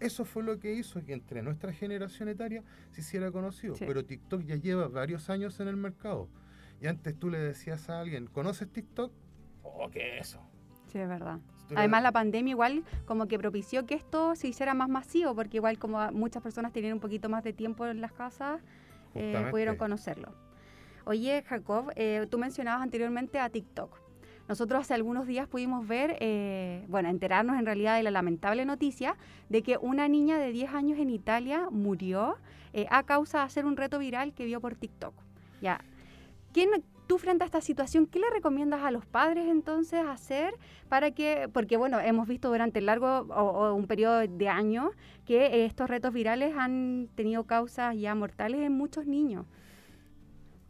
eso 0.01 0.25
fue 0.25 0.43
lo 0.45 0.59
que 0.59 0.73
hizo 0.75 1.05
que 1.05 1.13
entre 1.13 1.43
nuestra 1.43 1.73
generación 1.73 2.29
etaria 2.29 2.63
se 2.93 3.03
hiciera 3.03 3.31
conocido. 3.31 3.75
Sí. 3.75 3.85
Pero 3.87 4.05
TikTok 4.05 4.43
ya 4.45 4.57
lleva 4.57 4.89
varios 4.89 5.29
años 5.31 5.61
en 5.61 5.69
el 5.69 5.77
mercado. 5.77 6.29
Y 6.81 6.87
antes 6.87 7.17
tú 7.19 7.29
le 7.29 7.39
decías 7.39 7.91
a 7.91 8.01
alguien, 8.01 8.27
¿conoces 8.29 8.69
TikTok? 8.73 9.13
Oh, 9.63 9.91
¿qué 9.91 10.19
es 10.19 10.29
eso? 10.29 10.41
Sí, 10.93 10.99
es 10.99 11.09
verdad. 11.09 11.39
Además, 11.75 12.03
la 12.03 12.13
pandemia 12.13 12.51
igual 12.51 12.85
como 13.07 13.27
que 13.29 13.39
propició 13.39 13.87
que 13.87 13.95
esto 13.95 14.35
se 14.35 14.49
hiciera 14.49 14.75
más 14.75 14.91
masivo, 14.91 15.35
porque 15.35 15.57
igual 15.57 15.79
como 15.79 16.11
muchas 16.13 16.43
personas 16.43 16.73
tenían 16.73 16.93
un 16.93 17.01
poquito 17.01 17.31
más 17.31 17.43
de 17.45 17.55
tiempo 17.55 17.87
en 17.87 18.03
las 18.03 18.13
casas, 18.13 18.61
eh, 19.15 19.47
pudieron 19.51 19.77
conocerlo. 19.77 20.35
Oye, 21.05 21.43
Jacob, 21.47 21.91
eh, 21.97 22.27
tú 22.31 22.39
mencionabas 22.39 22.83
anteriormente 22.83 23.39
a 23.39 23.49
TikTok. 23.49 24.03
Nosotros 24.49 24.83
hace 24.83 24.95
algunos 24.95 25.27
días 25.27 25.49
pudimos 25.49 25.87
ver, 25.87 26.17
eh, 26.21 26.85
bueno, 26.89 27.09
enterarnos 27.09 27.59
en 27.59 27.65
realidad 27.65 27.97
de 27.97 28.03
la 28.03 28.11
lamentable 28.11 28.65
noticia 28.65 29.17
de 29.49 29.63
que 29.63 29.79
una 29.79 30.09
niña 30.09 30.39
de 30.39 30.53
10 30.53 30.75
años 30.75 30.99
en 30.99 31.11
Italia 31.11 31.69
murió 31.71 32.37
eh, 32.73 32.87
a 32.91 33.05
causa 33.05 33.39
de 33.39 33.45
hacer 33.45 33.67
un 33.67 33.77
reto 33.77 33.99
viral 33.99 34.35
que 34.35 34.45
vio 34.45 34.61
por 34.61 34.75
TikTok. 34.75 35.15
Ya. 35.61 35.81
¿Quién, 36.53 36.71
tú 37.07 37.19
frente 37.19 37.45
a 37.45 37.47
esta 37.47 37.61
situación, 37.61 38.07
qué 38.07 38.19
le 38.19 38.31
recomiendas 38.31 38.83
a 38.83 38.91
los 38.91 39.07
padres 39.07 39.49
entonces 39.49 40.05
hacer 40.07 40.55
para 40.89 41.11
que, 41.11 41.49
porque 41.53 41.77
bueno, 41.77 42.01
hemos 42.01 42.29
visto 42.29 42.49
durante 42.49 42.79
el 42.79 42.87
largo 42.87 43.27
o, 43.29 43.43
o 43.43 43.75
un 43.75 43.87
periodo 43.87 44.21
de 44.21 44.49
años 44.49 44.91
que 45.27 45.47
eh, 45.47 45.65
estos 45.65 45.89
retos 45.89 46.13
virales 46.13 46.55
han 46.57 47.09
tenido 47.15 47.45
causas 47.45 47.97
ya 47.97 48.15
mortales 48.15 48.61
en 48.61 48.73
muchos 48.73 49.07
niños. 49.07 49.47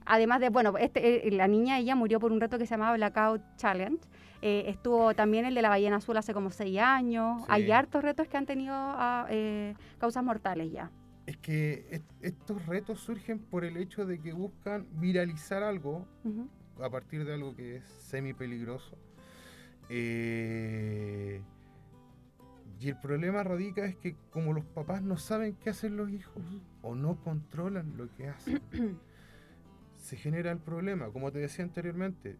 Además 0.04 0.40
de, 0.40 0.48
bueno, 0.48 0.76
este, 0.78 1.28
eh, 1.28 1.30
la 1.30 1.48
niña 1.48 1.78
ella 1.78 1.94
murió 1.94 2.18
por 2.20 2.32
un 2.32 2.40
reto 2.40 2.58
que 2.58 2.66
se 2.66 2.74
llamaba 2.74 2.96
Blackout 2.96 3.42
Challenge. 3.56 4.02
Eh, 4.40 4.64
estuvo 4.66 5.14
también 5.14 5.44
el 5.44 5.54
de 5.54 5.62
la 5.62 5.68
ballena 5.68 5.96
azul 5.96 6.16
hace 6.16 6.34
como 6.34 6.50
seis 6.50 6.78
años. 6.80 7.42
Sí. 7.42 7.46
Hay 7.48 7.70
hartos 7.70 8.02
retos 8.02 8.26
que 8.26 8.36
han 8.36 8.46
tenido 8.46 8.74
ah, 8.74 9.26
eh, 9.30 9.74
causas 9.98 10.24
mortales 10.24 10.72
ya. 10.72 10.90
Es 11.26 11.36
que 11.36 11.86
est- 11.90 12.10
estos 12.20 12.66
retos 12.66 13.00
surgen 13.00 13.38
por 13.38 13.64
el 13.64 13.76
hecho 13.76 14.04
de 14.06 14.20
que 14.20 14.32
buscan 14.32 14.86
viralizar 15.00 15.62
algo 15.62 16.06
a 16.80 16.90
partir 16.90 17.24
de 17.24 17.34
algo 17.34 17.54
que 17.54 17.76
es 17.76 17.84
semi 17.84 18.32
peligroso. 18.34 18.96
Eh, 19.88 21.40
y 22.80 22.88
el 22.88 22.98
problema 22.98 23.42
radica 23.44 23.84
es 23.84 23.94
que 23.96 24.16
como 24.30 24.52
los 24.52 24.64
papás 24.64 25.02
no 25.02 25.16
saben 25.16 25.54
qué 25.54 25.70
hacen 25.70 25.96
los 25.96 26.10
hijos 26.10 26.42
o 26.82 26.94
no 26.96 27.16
controlan 27.22 27.96
lo 27.96 28.12
que 28.16 28.28
hacen, 28.28 28.60
se 29.96 30.16
genera 30.16 30.50
el 30.50 30.58
problema. 30.58 31.10
Como 31.10 31.30
te 31.30 31.38
decía 31.38 31.64
anteriormente, 31.64 32.36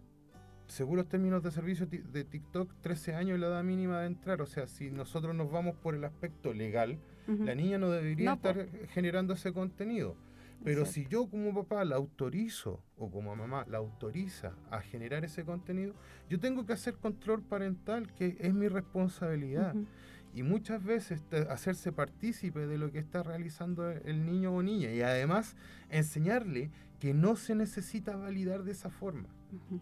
según 0.67 0.97
los 0.97 1.09
términos 1.09 1.43
de 1.45 1.53
servicio 1.53 1.87
de 1.87 2.25
TikTok, 2.25 2.73
13 2.81 3.15
años 3.15 3.35
es 3.37 3.41
la 3.41 3.47
edad 3.49 3.63
mínima 3.63 4.01
de 4.01 4.07
entrar. 4.07 4.41
O 4.43 4.47
sea, 4.47 4.67
si 4.67 4.91
nosotros 4.91 5.35
nos 5.37 5.51
vamos 5.53 5.77
por 5.77 5.95
el 5.95 6.03
aspecto 6.05 6.53
legal, 6.53 6.99
La 7.27 7.55
niña 7.55 7.79
no 7.79 7.91
debería 7.91 8.27
No, 8.31 8.35
estar 8.35 8.69
generando 8.89 9.35
ese 9.35 9.53
contenido. 9.53 10.17
Pero 10.65 10.87
si 10.87 11.07
yo 11.07 11.29
como 11.29 11.53
papá 11.53 11.85
la 11.85 11.97
autorizo 11.97 12.81
o 12.97 13.11
como 13.11 13.35
mamá 13.35 13.65
la 13.69 13.79
autoriza 13.79 14.53
a 14.71 14.81
generar 14.81 15.25
ese 15.25 15.45
contenido, 15.45 15.93
yo 16.31 16.39
tengo 16.39 16.65
que 16.67 16.73
hacer 16.73 16.95
control 16.95 17.43
parental, 17.43 18.13
que 18.15 18.37
es 18.39 18.55
mi 18.55 18.69
responsabilidad. 18.69 19.75
Ujú. 19.75 19.87
Y 20.35 20.45
muchas 20.45 20.83
veces 20.85 21.25
hacerse 21.51 21.91
partícipe 21.93 22.67
de 22.67 22.79
lo 22.79 22.91
que 22.93 23.01
está 23.01 23.23
realizando 23.25 23.91
el 23.91 24.25
niño 24.25 24.53
o 24.55 24.63
niña. 24.63 24.91
Y 24.93 25.03
además 25.03 25.57
enseñarle 25.91 26.71
que 27.01 27.13
no 27.13 27.35
se 27.37 27.55
necesita 27.57 28.17
validar 28.17 28.63
de 28.63 28.71
esa 28.71 28.89
forma. 28.89 29.29
Ujú. 29.53 29.81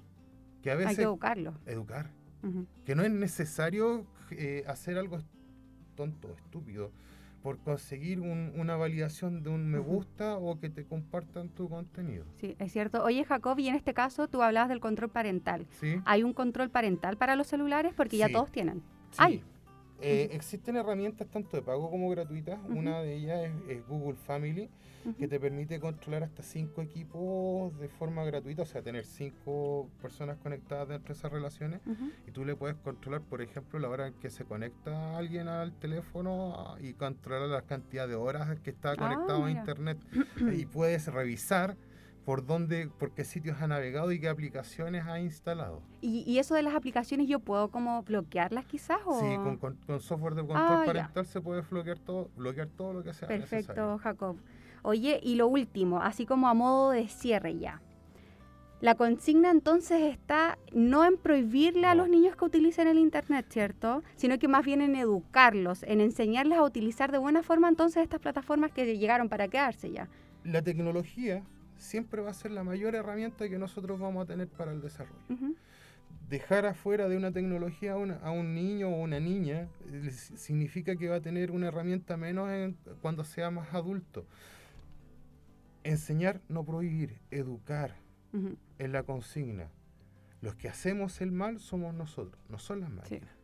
Que 0.62 0.70
a 0.70 0.72
Hay 0.72 0.78
veces 0.78 0.96
que 0.96 1.02
educarlo. 1.02 1.54
educar. 1.66 2.10
Ujú. 2.42 2.66
Que 2.86 2.94
no 2.94 3.02
es 3.02 3.10
necesario 3.10 4.06
eh, 4.30 4.64
hacer 4.66 4.96
algo 4.96 5.18
tonto, 5.94 6.34
estúpido, 6.34 6.90
por 7.42 7.58
conseguir 7.58 8.20
un- 8.20 8.52
una 8.56 8.76
validación 8.76 9.42
de 9.42 9.50
un 9.50 9.66
me 9.70 9.78
gusta 9.78 10.36
o 10.36 10.58
que 10.60 10.68
te 10.68 10.84
compartan 10.84 11.48
tu 11.48 11.68
contenido. 11.68 12.24
Sí, 12.36 12.54
es 12.58 12.72
cierto. 12.72 13.02
Oye, 13.02 13.24
Jacob, 13.24 13.58
y 13.58 13.68
en 13.68 13.74
este 13.74 13.94
caso 13.94 14.28
tú 14.28 14.42
hablabas 14.42 14.68
del 14.68 14.80
control 14.80 15.10
parental. 15.10 15.66
¿Sí? 15.70 16.00
¿Hay 16.04 16.22
un 16.22 16.32
control 16.34 16.70
parental 16.70 17.16
para 17.16 17.36
los 17.36 17.46
celulares? 17.46 17.94
Porque 17.96 18.18
ya 18.18 18.28
todos 18.30 18.50
tienen. 18.50 18.82
Sí. 19.10 19.16
Ay. 19.18 19.42
Eh, 20.02 20.28
existen 20.32 20.76
herramientas 20.76 21.28
tanto 21.28 21.56
de 21.56 21.62
pago 21.62 21.90
como 21.90 22.08
gratuitas. 22.10 22.58
Ujú. 22.64 22.78
Una 22.78 23.00
de 23.00 23.14
ellas 23.14 23.40
es, 23.68 23.76
es 23.78 23.86
Google 23.86 24.16
Family, 24.16 24.70
Ujú. 25.04 25.14
que 25.16 25.28
te 25.28 25.40
permite 25.40 25.80
controlar 25.80 26.24
hasta 26.24 26.42
cinco 26.42 26.82
equipos 26.82 27.78
de 27.78 27.88
forma 27.88 28.22
gratuita, 28.24 28.62
o 28.62 28.66
sea, 28.66 28.82
tener 28.82 29.04
cinco 29.06 29.88
personas 30.02 30.36
conectadas 30.38 30.88
dentro 30.88 31.14
de 31.14 31.18
esas 31.18 31.32
relaciones. 31.32 31.80
Y 32.26 32.30
tú 32.32 32.44
le 32.44 32.54
puedes 32.56 32.76
controlar, 32.76 33.22
por 33.22 33.40
ejemplo, 33.42 33.78
la 33.78 33.88
hora 33.88 34.08
en 34.08 34.14
que 34.14 34.28
se 34.30 34.44
conecta 34.44 35.16
alguien 35.16 35.48
al 35.48 35.72
teléfono 35.78 36.54
ah, 36.56 36.76
y 36.80 36.92
controlar 36.94 37.48
la 37.48 37.62
cantidad 37.62 38.06
de 38.08 38.14
horas 38.14 38.60
que 38.60 38.70
está 38.70 38.94
conectado 38.96 39.42
a 39.44 39.46
Ah, 39.46 39.48
mira. 39.48 39.60
internet. 39.60 39.98
y 40.54 40.66
puedes 40.66 41.06
revisar 41.12 41.76
por 42.30 42.46
dónde, 42.46 42.88
por 42.96 43.10
qué 43.10 43.24
sitios 43.24 43.60
ha 43.60 43.66
navegado 43.66 44.12
y 44.12 44.20
qué 44.20 44.28
aplicaciones 44.28 45.04
ha 45.04 45.18
instalado. 45.18 45.82
¿Y, 46.00 46.22
y 46.30 46.38
eso 46.38 46.54
de 46.54 46.62
las 46.62 46.76
aplicaciones 46.76 47.26
yo 47.26 47.40
puedo 47.40 47.72
como 47.72 48.04
bloquearlas 48.04 48.66
quizás? 48.66 49.00
O... 49.04 49.18
Sí, 49.18 49.34
con, 49.42 49.56
con- 49.56 49.74
con 49.84 50.00
software 50.00 50.36
de 50.36 50.42
control 50.42 50.58
Ah, 50.64 50.78
ya. 50.82 50.86
parental 50.86 51.26
se 51.26 51.40
puede 51.40 51.62
bloquear 51.62 51.98
todo, 51.98 52.30
bloquear 52.36 52.68
todo 52.68 52.92
lo 52.92 53.02
que 53.02 53.12
sea 53.14 53.26
Perfecto, 53.26 53.56
necesario. 53.56 53.98
Jacob. 53.98 54.36
Oye, 54.82 55.18
y 55.24 55.34
lo 55.34 55.48
último, 55.48 56.00
así 56.02 56.24
como 56.24 56.46
a 56.46 56.54
modo 56.54 56.92
de 56.92 57.08
cierre 57.08 57.58
ya. 57.58 57.82
La 58.80 58.94
consigna 58.94 59.50
entonces 59.50 60.00
está 60.00 60.56
no 60.72 61.04
en 61.04 61.16
prohibirle 61.16 61.88
a 61.88 61.96
los 61.96 62.08
niños 62.08 62.36
que 62.36 62.44
utilicen 62.44 62.86
el 62.86 62.98
Internet, 63.00 63.46
¿cierto? 63.48 64.04
Sino 64.14 64.38
que 64.38 64.46
más 64.46 64.64
bien 64.64 64.82
en 64.82 64.94
educarlos, 64.94 65.82
en 65.82 66.00
enseñarles 66.00 66.58
a 66.58 66.62
utilizar 66.62 67.10
de 67.10 67.18
buena 67.18 67.42
forma 67.42 67.68
entonces 67.68 68.04
estas 68.04 68.20
plataformas 68.20 68.70
que 68.70 68.96
llegaron 68.96 69.28
para 69.28 69.48
quedarse 69.48 69.90
ya. 69.90 70.08
La 70.44 70.62
tecnología 70.62 71.42
siempre 71.80 72.22
va 72.22 72.30
a 72.30 72.34
ser 72.34 72.50
la 72.52 72.62
mayor 72.64 72.94
herramienta 72.94 73.48
que 73.48 73.58
nosotros 73.58 73.98
vamos 73.98 74.22
a 74.24 74.26
tener 74.26 74.48
para 74.48 74.72
el 74.72 74.80
desarrollo. 74.80 75.20
Dejar 76.28 76.66
afuera 76.66 77.08
de 77.08 77.16
una 77.16 77.32
tecnología 77.32 77.92
a, 77.92 77.96
una- 77.96 78.16
a 78.18 78.30
un 78.30 78.54
niño 78.54 78.88
o 78.88 79.00
una 79.00 79.18
niña 79.18 79.68
eh, 79.90 80.10
significa 80.12 80.94
que 80.96 81.08
va 81.08 81.16
a 81.16 81.20
tener 81.20 81.50
una 81.50 81.68
herramienta 81.68 82.16
menos 82.16 82.48
en- 82.50 82.76
cuando 83.02 83.24
sea 83.24 83.50
más 83.50 83.74
adulto. 83.74 84.24
Enseñar, 85.82 86.40
no 86.48 86.64
prohibir, 86.64 87.18
educar 87.30 87.96
Ujú. 88.32 88.56
es 88.78 88.90
la 88.90 89.02
consigna. 89.02 89.68
Los 90.42 90.54
que 90.54 90.68
hacemos 90.68 91.20
el 91.20 91.32
mal 91.32 91.58
somos 91.58 91.94
nosotros, 91.94 92.40
no 92.48 92.58
son 92.58 92.80
las 92.80 92.90
Sí. 92.90 92.96
máquinas. 92.96 93.34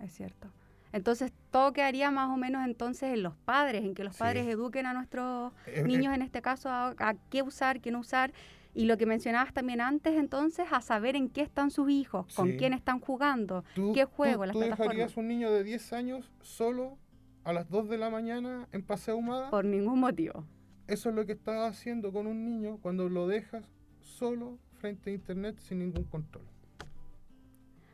Es 0.00 0.12
cierto. 0.14 0.48
Entonces, 0.92 1.32
todo 1.50 1.72
quedaría 1.72 2.10
más 2.10 2.30
o 2.30 2.36
menos 2.36 2.64
entonces 2.66 3.14
en 3.14 3.22
los 3.22 3.34
padres, 3.36 3.84
en 3.84 3.94
que 3.94 4.02
los 4.04 4.14
Sí. 4.16 4.20
padres 4.20 4.46
eduquen 4.48 4.86
a 4.86 4.92
nuestros 4.94 5.52
Eh, 5.66 5.74
eh, 5.80 5.82
niños 5.84 6.14
en 6.14 6.22
este 6.22 6.42
caso 6.42 6.68
a, 6.68 6.94
a 6.98 7.14
qué 7.30 7.42
usar, 7.42 7.80
qué 7.80 7.90
no 7.90 8.00
usar. 8.00 8.32
Y 8.74 8.84
lo 8.86 8.96
que 8.98 9.04
mencionabas 9.06 9.52
también 9.52 9.80
antes, 9.80 10.14
entonces, 10.16 10.66
a 10.70 10.80
saber 10.80 11.16
en 11.16 11.28
qué 11.28 11.42
están 11.42 11.70
sus 11.72 11.90
hijos, 11.90 12.32
con 12.34 12.52
quién 12.56 12.72
están 12.72 13.00
jugando, 13.00 13.64
¿Tú, 13.74 13.92
qué 13.92 14.04
tú- 14.06 14.12
juego, 14.12 14.46
las 14.46 14.52
tú 14.52 14.60
plataformas. 14.60 14.94
dejarías 14.96 15.16
un 15.16 15.26
niño 15.28 15.50
de 15.50 15.64
10 15.64 15.92
años 15.92 16.30
solo 16.40 16.96
a 17.42 17.52
las 17.52 17.68
2 17.68 17.88
de 17.88 17.98
la 17.98 18.10
mañana 18.10 18.68
en 18.72 18.82
paseo 18.84 19.16
humada? 19.16 19.50
Por 19.50 19.64
ningún 19.64 19.98
motivo. 19.98 20.44
Eso 20.86 21.08
es 21.10 21.14
lo 21.14 21.24
que 21.26 21.32
estás 21.32 21.68
haciendo 21.70 22.12
con 22.12 22.26
un 22.28 22.44
niño 22.44 22.78
cuando 22.82 23.08
lo 23.08 23.26
dejas 23.26 23.64
solo 24.00 24.58
frente 24.78 25.10
a 25.10 25.14
internet 25.14 25.58
sin 25.58 25.78
ningún 25.80 26.04
control. 26.04 26.44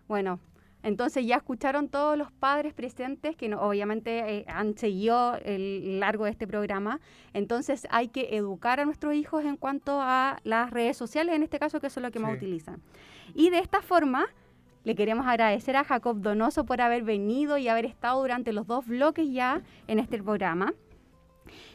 Bueno, 0.08 0.38
entonces 0.86 1.26
ya 1.26 1.36
escucharon 1.36 1.88
todos 1.88 2.16
los 2.16 2.30
padres 2.32 2.72
presentes 2.72 3.36
que 3.36 3.48
no- 3.48 3.60
obviamente 3.60 4.38
eh, 4.38 4.44
han 4.48 4.76
seguido 4.78 5.34
el 5.44 5.98
largo 6.00 6.24
de 6.24 6.30
este 6.30 6.46
programa. 6.46 7.00
Entonces 7.34 7.86
hay 7.90 8.08
que 8.08 8.36
educar 8.36 8.80
a 8.80 8.84
nuestros 8.84 9.14
hijos 9.14 9.44
en 9.44 9.56
cuanto 9.56 10.00
a 10.00 10.38
las 10.44 10.70
redes 10.70 10.96
sociales, 10.96 11.34
en 11.34 11.42
este 11.42 11.58
caso 11.58 11.80
que 11.80 11.90
son 11.90 12.02
lo 12.04 12.10
que 12.10 12.18
más 12.20 12.30
Sí. 12.32 12.36
utilizan. 12.38 12.80
Y 13.34 13.50
de 13.50 13.58
esta 13.58 13.82
forma 13.82 14.26
le 14.84 14.94
queremos 14.94 15.26
agradecer 15.26 15.74
a 15.76 15.82
Jacob 15.82 16.18
Donoso 16.20 16.64
por 16.64 16.80
haber 16.80 17.02
venido 17.02 17.58
y 17.58 17.66
haber 17.66 17.84
estado 17.86 18.20
durante 18.20 18.52
los 18.52 18.66
dos 18.68 18.86
bloques 18.86 19.28
ya 19.32 19.62
en 19.88 19.98
este 19.98 20.22
programa. 20.22 20.72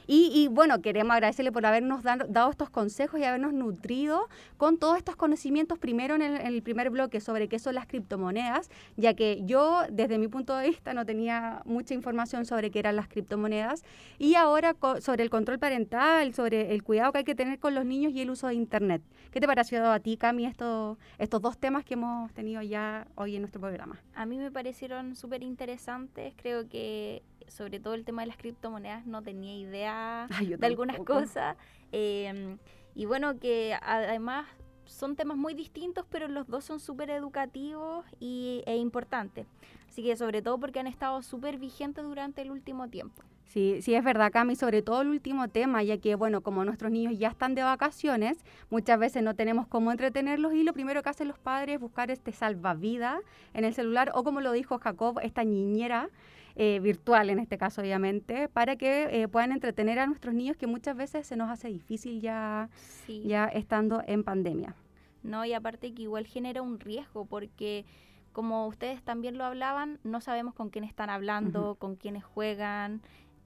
Y, 0.07 0.31
y, 0.33 0.47
bueno, 0.47 0.81
queremos 0.81 1.13
agradecerle 1.13 1.51
por 1.51 1.65
habernos 1.65 2.03
dan- 2.03 2.25
dado 2.29 2.49
estos 2.49 2.69
consejos 2.69 3.19
y 3.19 3.23
habernos 3.23 3.53
nutrido 3.53 4.27
con 4.57 4.77
todos 4.77 4.97
estos 4.97 5.15
conocimientos, 5.15 5.79
primero 5.79 6.15
en 6.15 6.21
el, 6.21 6.35
en 6.35 6.47
el 6.47 6.61
primer 6.61 6.89
bloque 6.89 7.19
sobre 7.19 7.47
qué 7.47 7.59
son 7.59 7.75
las 7.75 7.87
criptomonedas, 7.87 8.69
ya 8.97 9.13
que 9.13 9.41
yo 9.45 9.81
desde 9.91 10.17
mi 10.17 10.27
punto 10.27 10.55
de 10.57 10.69
vista 10.69 10.93
no 10.93 11.05
tenía 11.05 11.61
mucha 11.65 11.93
información 11.93 12.45
sobre 12.45 12.71
qué 12.71 12.79
eran 12.79 12.95
las 12.95 13.07
criptomonedas, 13.07 13.83
y 14.17 14.35
ahora 14.35 14.75
sobre 14.99 15.23
el 15.23 15.29
control 15.29 15.59
parental, 15.59 16.33
sobre 16.33 16.73
el 16.73 16.83
cuidado 16.83 17.11
que 17.11 17.19
hay 17.19 17.23
que 17.23 17.35
tener 17.35 17.59
con 17.59 17.75
los 17.75 17.85
niños 17.85 18.13
y 18.13 18.21
el 18.21 18.29
uso 18.29 18.47
de 18.47 18.55
Internet. 18.55 19.01
¿Qué 19.31 19.39
te 19.39 19.47
pareció 19.47 19.91
a 19.91 19.99
ti, 19.99 20.17
Cami, 20.17 20.45
esto, 20.45 20.97
estos 21.17 21.41
dos 21.41 21.57
temas 21.57 21.85
que 21.85 21.93
hemos 21.93 22.31
tenido 22.33 22.61
ya 22.61 23.07
hoy 23.15 23.35
en 23.35 23.43
nuestro 23.43 23.61
programa? 23.61 23.99
A 24.15 24.25
mí 24.25 24.37
me 24.37 24.51
parecieron 24.51 25.15
súper 25.15 25.43
interesantes. 25.43 26.33
Creo 26.35 26.67
que 26.67 27.23
sobre 27.47 27.79
todo 27.79 27.93
el 27.93 28.05
tema 28.05 28.21
de 28.21 28.27
las 28.27 28.37
criptomonedas 28.37 29.05
no 29.05 29.21
tenía 29.21 29.55
idea 29.57 30.00
Ay, 30.29 30.47
yo 30.47 30.57
de 30.57 30.67
algunas 30.67 30.99
cosas. 30.99 31.57
eh, 31.91 32.57
y 32.93 33.05
bueno, 33.05 33.39
que 33.39 33.77
además 33.81 34.47
son 34.85 35.15
temas 35.15 35.37
muy 35.37 35.53
distintos, 35.53 36.05
pero 36.09 36.27
los 36.27 36.47
dos 36.47 36.65
son 36.65 36.79
súper 36.79 37.09
educativos 37.09 38.05
y, 38.19 38.63
e 38.65 38.75
importantes. 38.77 39.47
Así 39.87 40.03
que 40.03 40.15
sobre 40.15 40.41
todo 40.41 40.59
porque 40.59 40.79
han 40.79 40.87
estado 40.87 41.21
súper 41.21 41.57
vigentes 41.57 42.03
durante 42.03 42.41
el 42.41 42.51
último 42.51 42.89
tiempo. 42.89 43.23
Sí, 43.45 43.81
sí 43.81 43.95
es 43.95 44.03
verdad, 44.03 44.31
Cami, 44.31 44.55
sobre 44.55 44.81
todo 44.81 45.01
el 45.01 45.09
último 45.09 45.49
tema, 45.49 45.83
ya 45.83 45.97
que, 45.97 46.15
bueno, 46.15 46.39
como 46.39 46.63
nuestros 46.63 46.89
niños 46.89 47.19
ya 47.19 47.27
están 47.27 47.53
de 47.53 47.63
vacaciones, 47.63 48.37
muchas 48.69 48.97
veces 48.97 49.23
no 49.23 49.35
tenemos 49.35 49.67
cómo 49.67 49.91
entretenerlos 49.91 50.53
y 50.53 50.63
lo 50.63 50.71
primero 50.71 51.03
que 51.03 51.09
hacen 51.09 51.27
los 51.27 51.37
padres 51.37 51.75
es 51.75 51.81
buscar 51.81 52.11
este 52.11 52.31
salvavidas 52.31 53.19
en 53.53 53.65
el 53.65 53.73
celular 53.73 54.11
o 54.15 54.23
como 54.23 54.39
lo 54.39 54.53
dijo 54.53 54.79
Jacob, 54.79 55.19
esta 55.21 55.43
niñera 55.43 56.09
eh, 56.55 56.79
virtual 56.81 57.29
en 57.29 57.39
este 57.39 57.57
caso, 57.57 57.81
obviamente, 57.81 58.47
para 58.49 58.75
que 58.75 59.21
eh, 59.21 59.27
puedan 59.27 59.51
entretener 59.51 59.99
a 59.99 60.07
nuestros 60.07 60.33
niños 60.33 60.57
que 60.57 60.67
muchas 60.67 60.95
veces 60.97 61.25
se 61.27 61.35
nos 61.35 61.49
hace 61.49 61.69
difícil 61.69 62.21
ya, 62.21 62.69
Sí. 63.05 63.23
ya 63.25 63.45
estando 63.45 64.03
en 64.07 64.23
pandemia. 64.23 64.75
No, 65.23 65.45
y 65.45 65.53
aparte 65.53 65.93
que 65.93 66.03
igual 66.03 66.25
genera 66.25 66.61
un 66.61 66.79
riesgo 66.79 67.25
porque 67.25 67.85
como 68.33 68.65
ustedes 68.67 69.01
también 69.03 69.37
lo 69.37 69.43
hablaban, 69.43 69.99
no 70.03 70.21
sabemos 70.21 70.53
con 70.53 70.69
quién 70.69 70.83
están 70.83 71.09
hablando, 71.09 71.75
con 71.75 71.95
quiénes 71.95 72.23
juegan, 72.23 73.01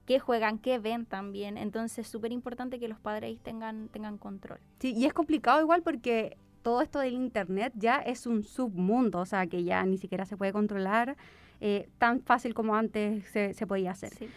qué 0.06 0.20
juegan, 0.20 0.58
qué 0.58 0.78
ven 0.78 1.04
también. 1.06 1.58
Entonces 1.58 1.98
es 2.00 2.08
súper 2.08 2.32
importante 2.32 2.78
que 2.78 2.88
los 2.88 2.98
padres 3.00 3.38
tengan, 3.40 3.88
tengan 3.88 4.16
control. 4.18 4.58
Sí, 4.78 4.94
y 4.96 5.04
es 5.04 5.12
complicado 5.12 5.60
igual 5.60 5.82
porque 5.82 6.36
todo 6.62 6.80
esto 6.82 6.98
del 7.00 7.14
Internet 7.14 7.72
ya 7.76 7.96
es 7.96 8.26
un 8.26 8.42
submundo, 8.44 9.18
o 9.20 9.26
sea, 9.26 9.46
que 9.46 9.64
ya 9.64 9.84
ni 9.84 9.98
siquiera 9.98 10.24
se 10.24 10.36
puede 10.36 10.52
controlar 10.52 11.16
eh, 11.60 11.88
tan 11.98 12.20
fácil 12.22 12.54
como 12.54 12.74
antes 12.74 13.24
se, 13.30 13.54
se 13.54 13.66
podía 13.66 13.90
hacer. 13.92 14.10
Sí. 14.14 14.28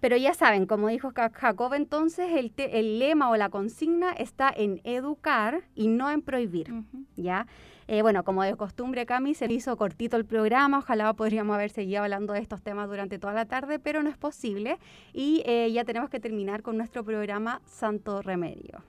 Pero 0.00 0.16
ya 0.16 0.32
saben, 0.32 0.66
como 0.66 0.86
dijo 0.88 1.10
Ja- 1.14 1.30
Jacob, 1.34 1.74
entonces 1.74 2.30
el, 2.36 2.52
te- 2.52 2.78
el 2.78 3.00
lema 3.00 3.30
o 3.30 3.36
la 3.36 3.48
consigna 3.48 4.12
está 4.12 4.48
en 4.56 4.80
educar 4.84 5.62
y 5.74 5.88
no 5.88 6.08
en 6.08 6.22
prohibir. 6.22 6.72
¿ya? 7.16 7.48
Eh, 7.88 8.02
bueno, 8.02 8.22
como 8.22 8.44
de 8.44 8.54
costumbre, 8.54 9.06
Cami, 9.06 9.34
se 9.34 9.52
hizo 9.52 9.76
cortito 9.76 10.16
el 10.16 10.24
programa, 10.24 10.78
ojalá 10.78 11.12
podríamos 11.14 11.54
haber 11.54 11.70
seguido 11.70 12.02
hablando 12.02 12.32
de 12.34 12.38
estos 12.40 12.62
temas 12.62 12.88
durante 12.88 13.18
toda 13.18 13.32
la 13.32 13.46
tarde, 13.46 13.80
pero 13.80 14.02
no 14.04 14.08
es 14.10 14.16
posible 14.16 14.78
y 15.12 15.42
eh, 15.46 15.72
ya 15.72 15.84
tenemos 15.84 16.10
que 16.10 16.20
terminar 16.20 16.62
con 16.62 16.76
nuestro 16.76 17.02
programa 17.02 17.60
Santo 17.66 18.22
Remedio. 18.22 18.84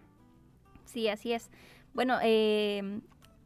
Sí, 0.85 1.07
así 1.07 1.33
es. 1.33 1.49
Bueno, 1.93 2.17
eh, 2.21 2.99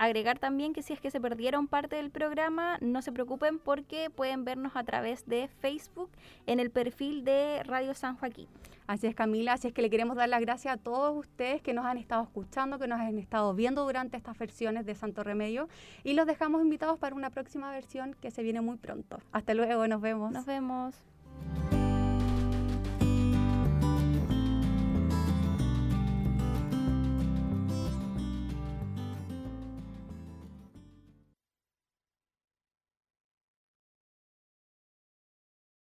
agregar 0.05 0.39
también 0.39 0.73
que 0.73 0.81
si 0.81 0.93
es 0.93 0.99
que 0.99 1.11
se 1.11 1.21
perdieron 1.21 1.67
parte 1.67 1.95
del 1.95 2.11
programa, 2.11 2.77
no 2.81 3.01
se 3.01 3.11
preocupen 3.11 3.59
porque 3.59 4.09
pueden 4.09 4.45
vernos 4.45 4.75
a 4.75 4.83
través 4.83 5.25
de 5.25 5.47
Facebook 5.47 6.09
en 6.45 6.59
el 6.59 6.71
perfil 6.71 7.23
de 7.23 7.63
Radio 7.63 7.93
San 7.93 8.17
Joaquín. 8.17 8.47
Así 8.87 9.07
es, 9.07 9.15
Camila. 9.15 9.53
Así 9.53 9.67
es 9.67 9.73
que 9.73 9.81
le 9.81 9.89
queremos 9.89 10.17
dar 10.17 10.29
las 10.29 10.41
gracias 10.41 10.73
a 10.73 10.77
todos 10.77 11.15
ustedes 11.15 11.61
que 11.61 11.73
nos 11.73 11.85
han 11.85 11.97
estado 11.97 12.23
escuchando, 12.23 12.79
que 12.79 12.87
nos 12.87 12.99
han 12.99 13.17
estado 13.17 13.53
viendo 13.53 13.83
durante 13.83 14.17
estas 14.17 14.37
versiones 14.37 14.85
de 14.85 14.95
Santo 14.95 15.23
Remedio. 15.23 15.69
Y 16.03 16.13
los 16.13 16.25
dejamos 16.25 16.61
invitados 16.61 16.99
para 16.99 17.15
una 17.15 17.29
próxima 17.29 17.71
versión 17.71 18.15
que 18.21 18.31
se 18.31 18.43
viene 18.43 18.61
muy 18.61 18.77
pronto. 18.77 19.19
Hasta 19.31 19.53
luego, 19.53 19.87
nos 19.87 20.01
vemos. 20.01 20.31
Nos 20.31 20.45
vemos. 20.45 20.95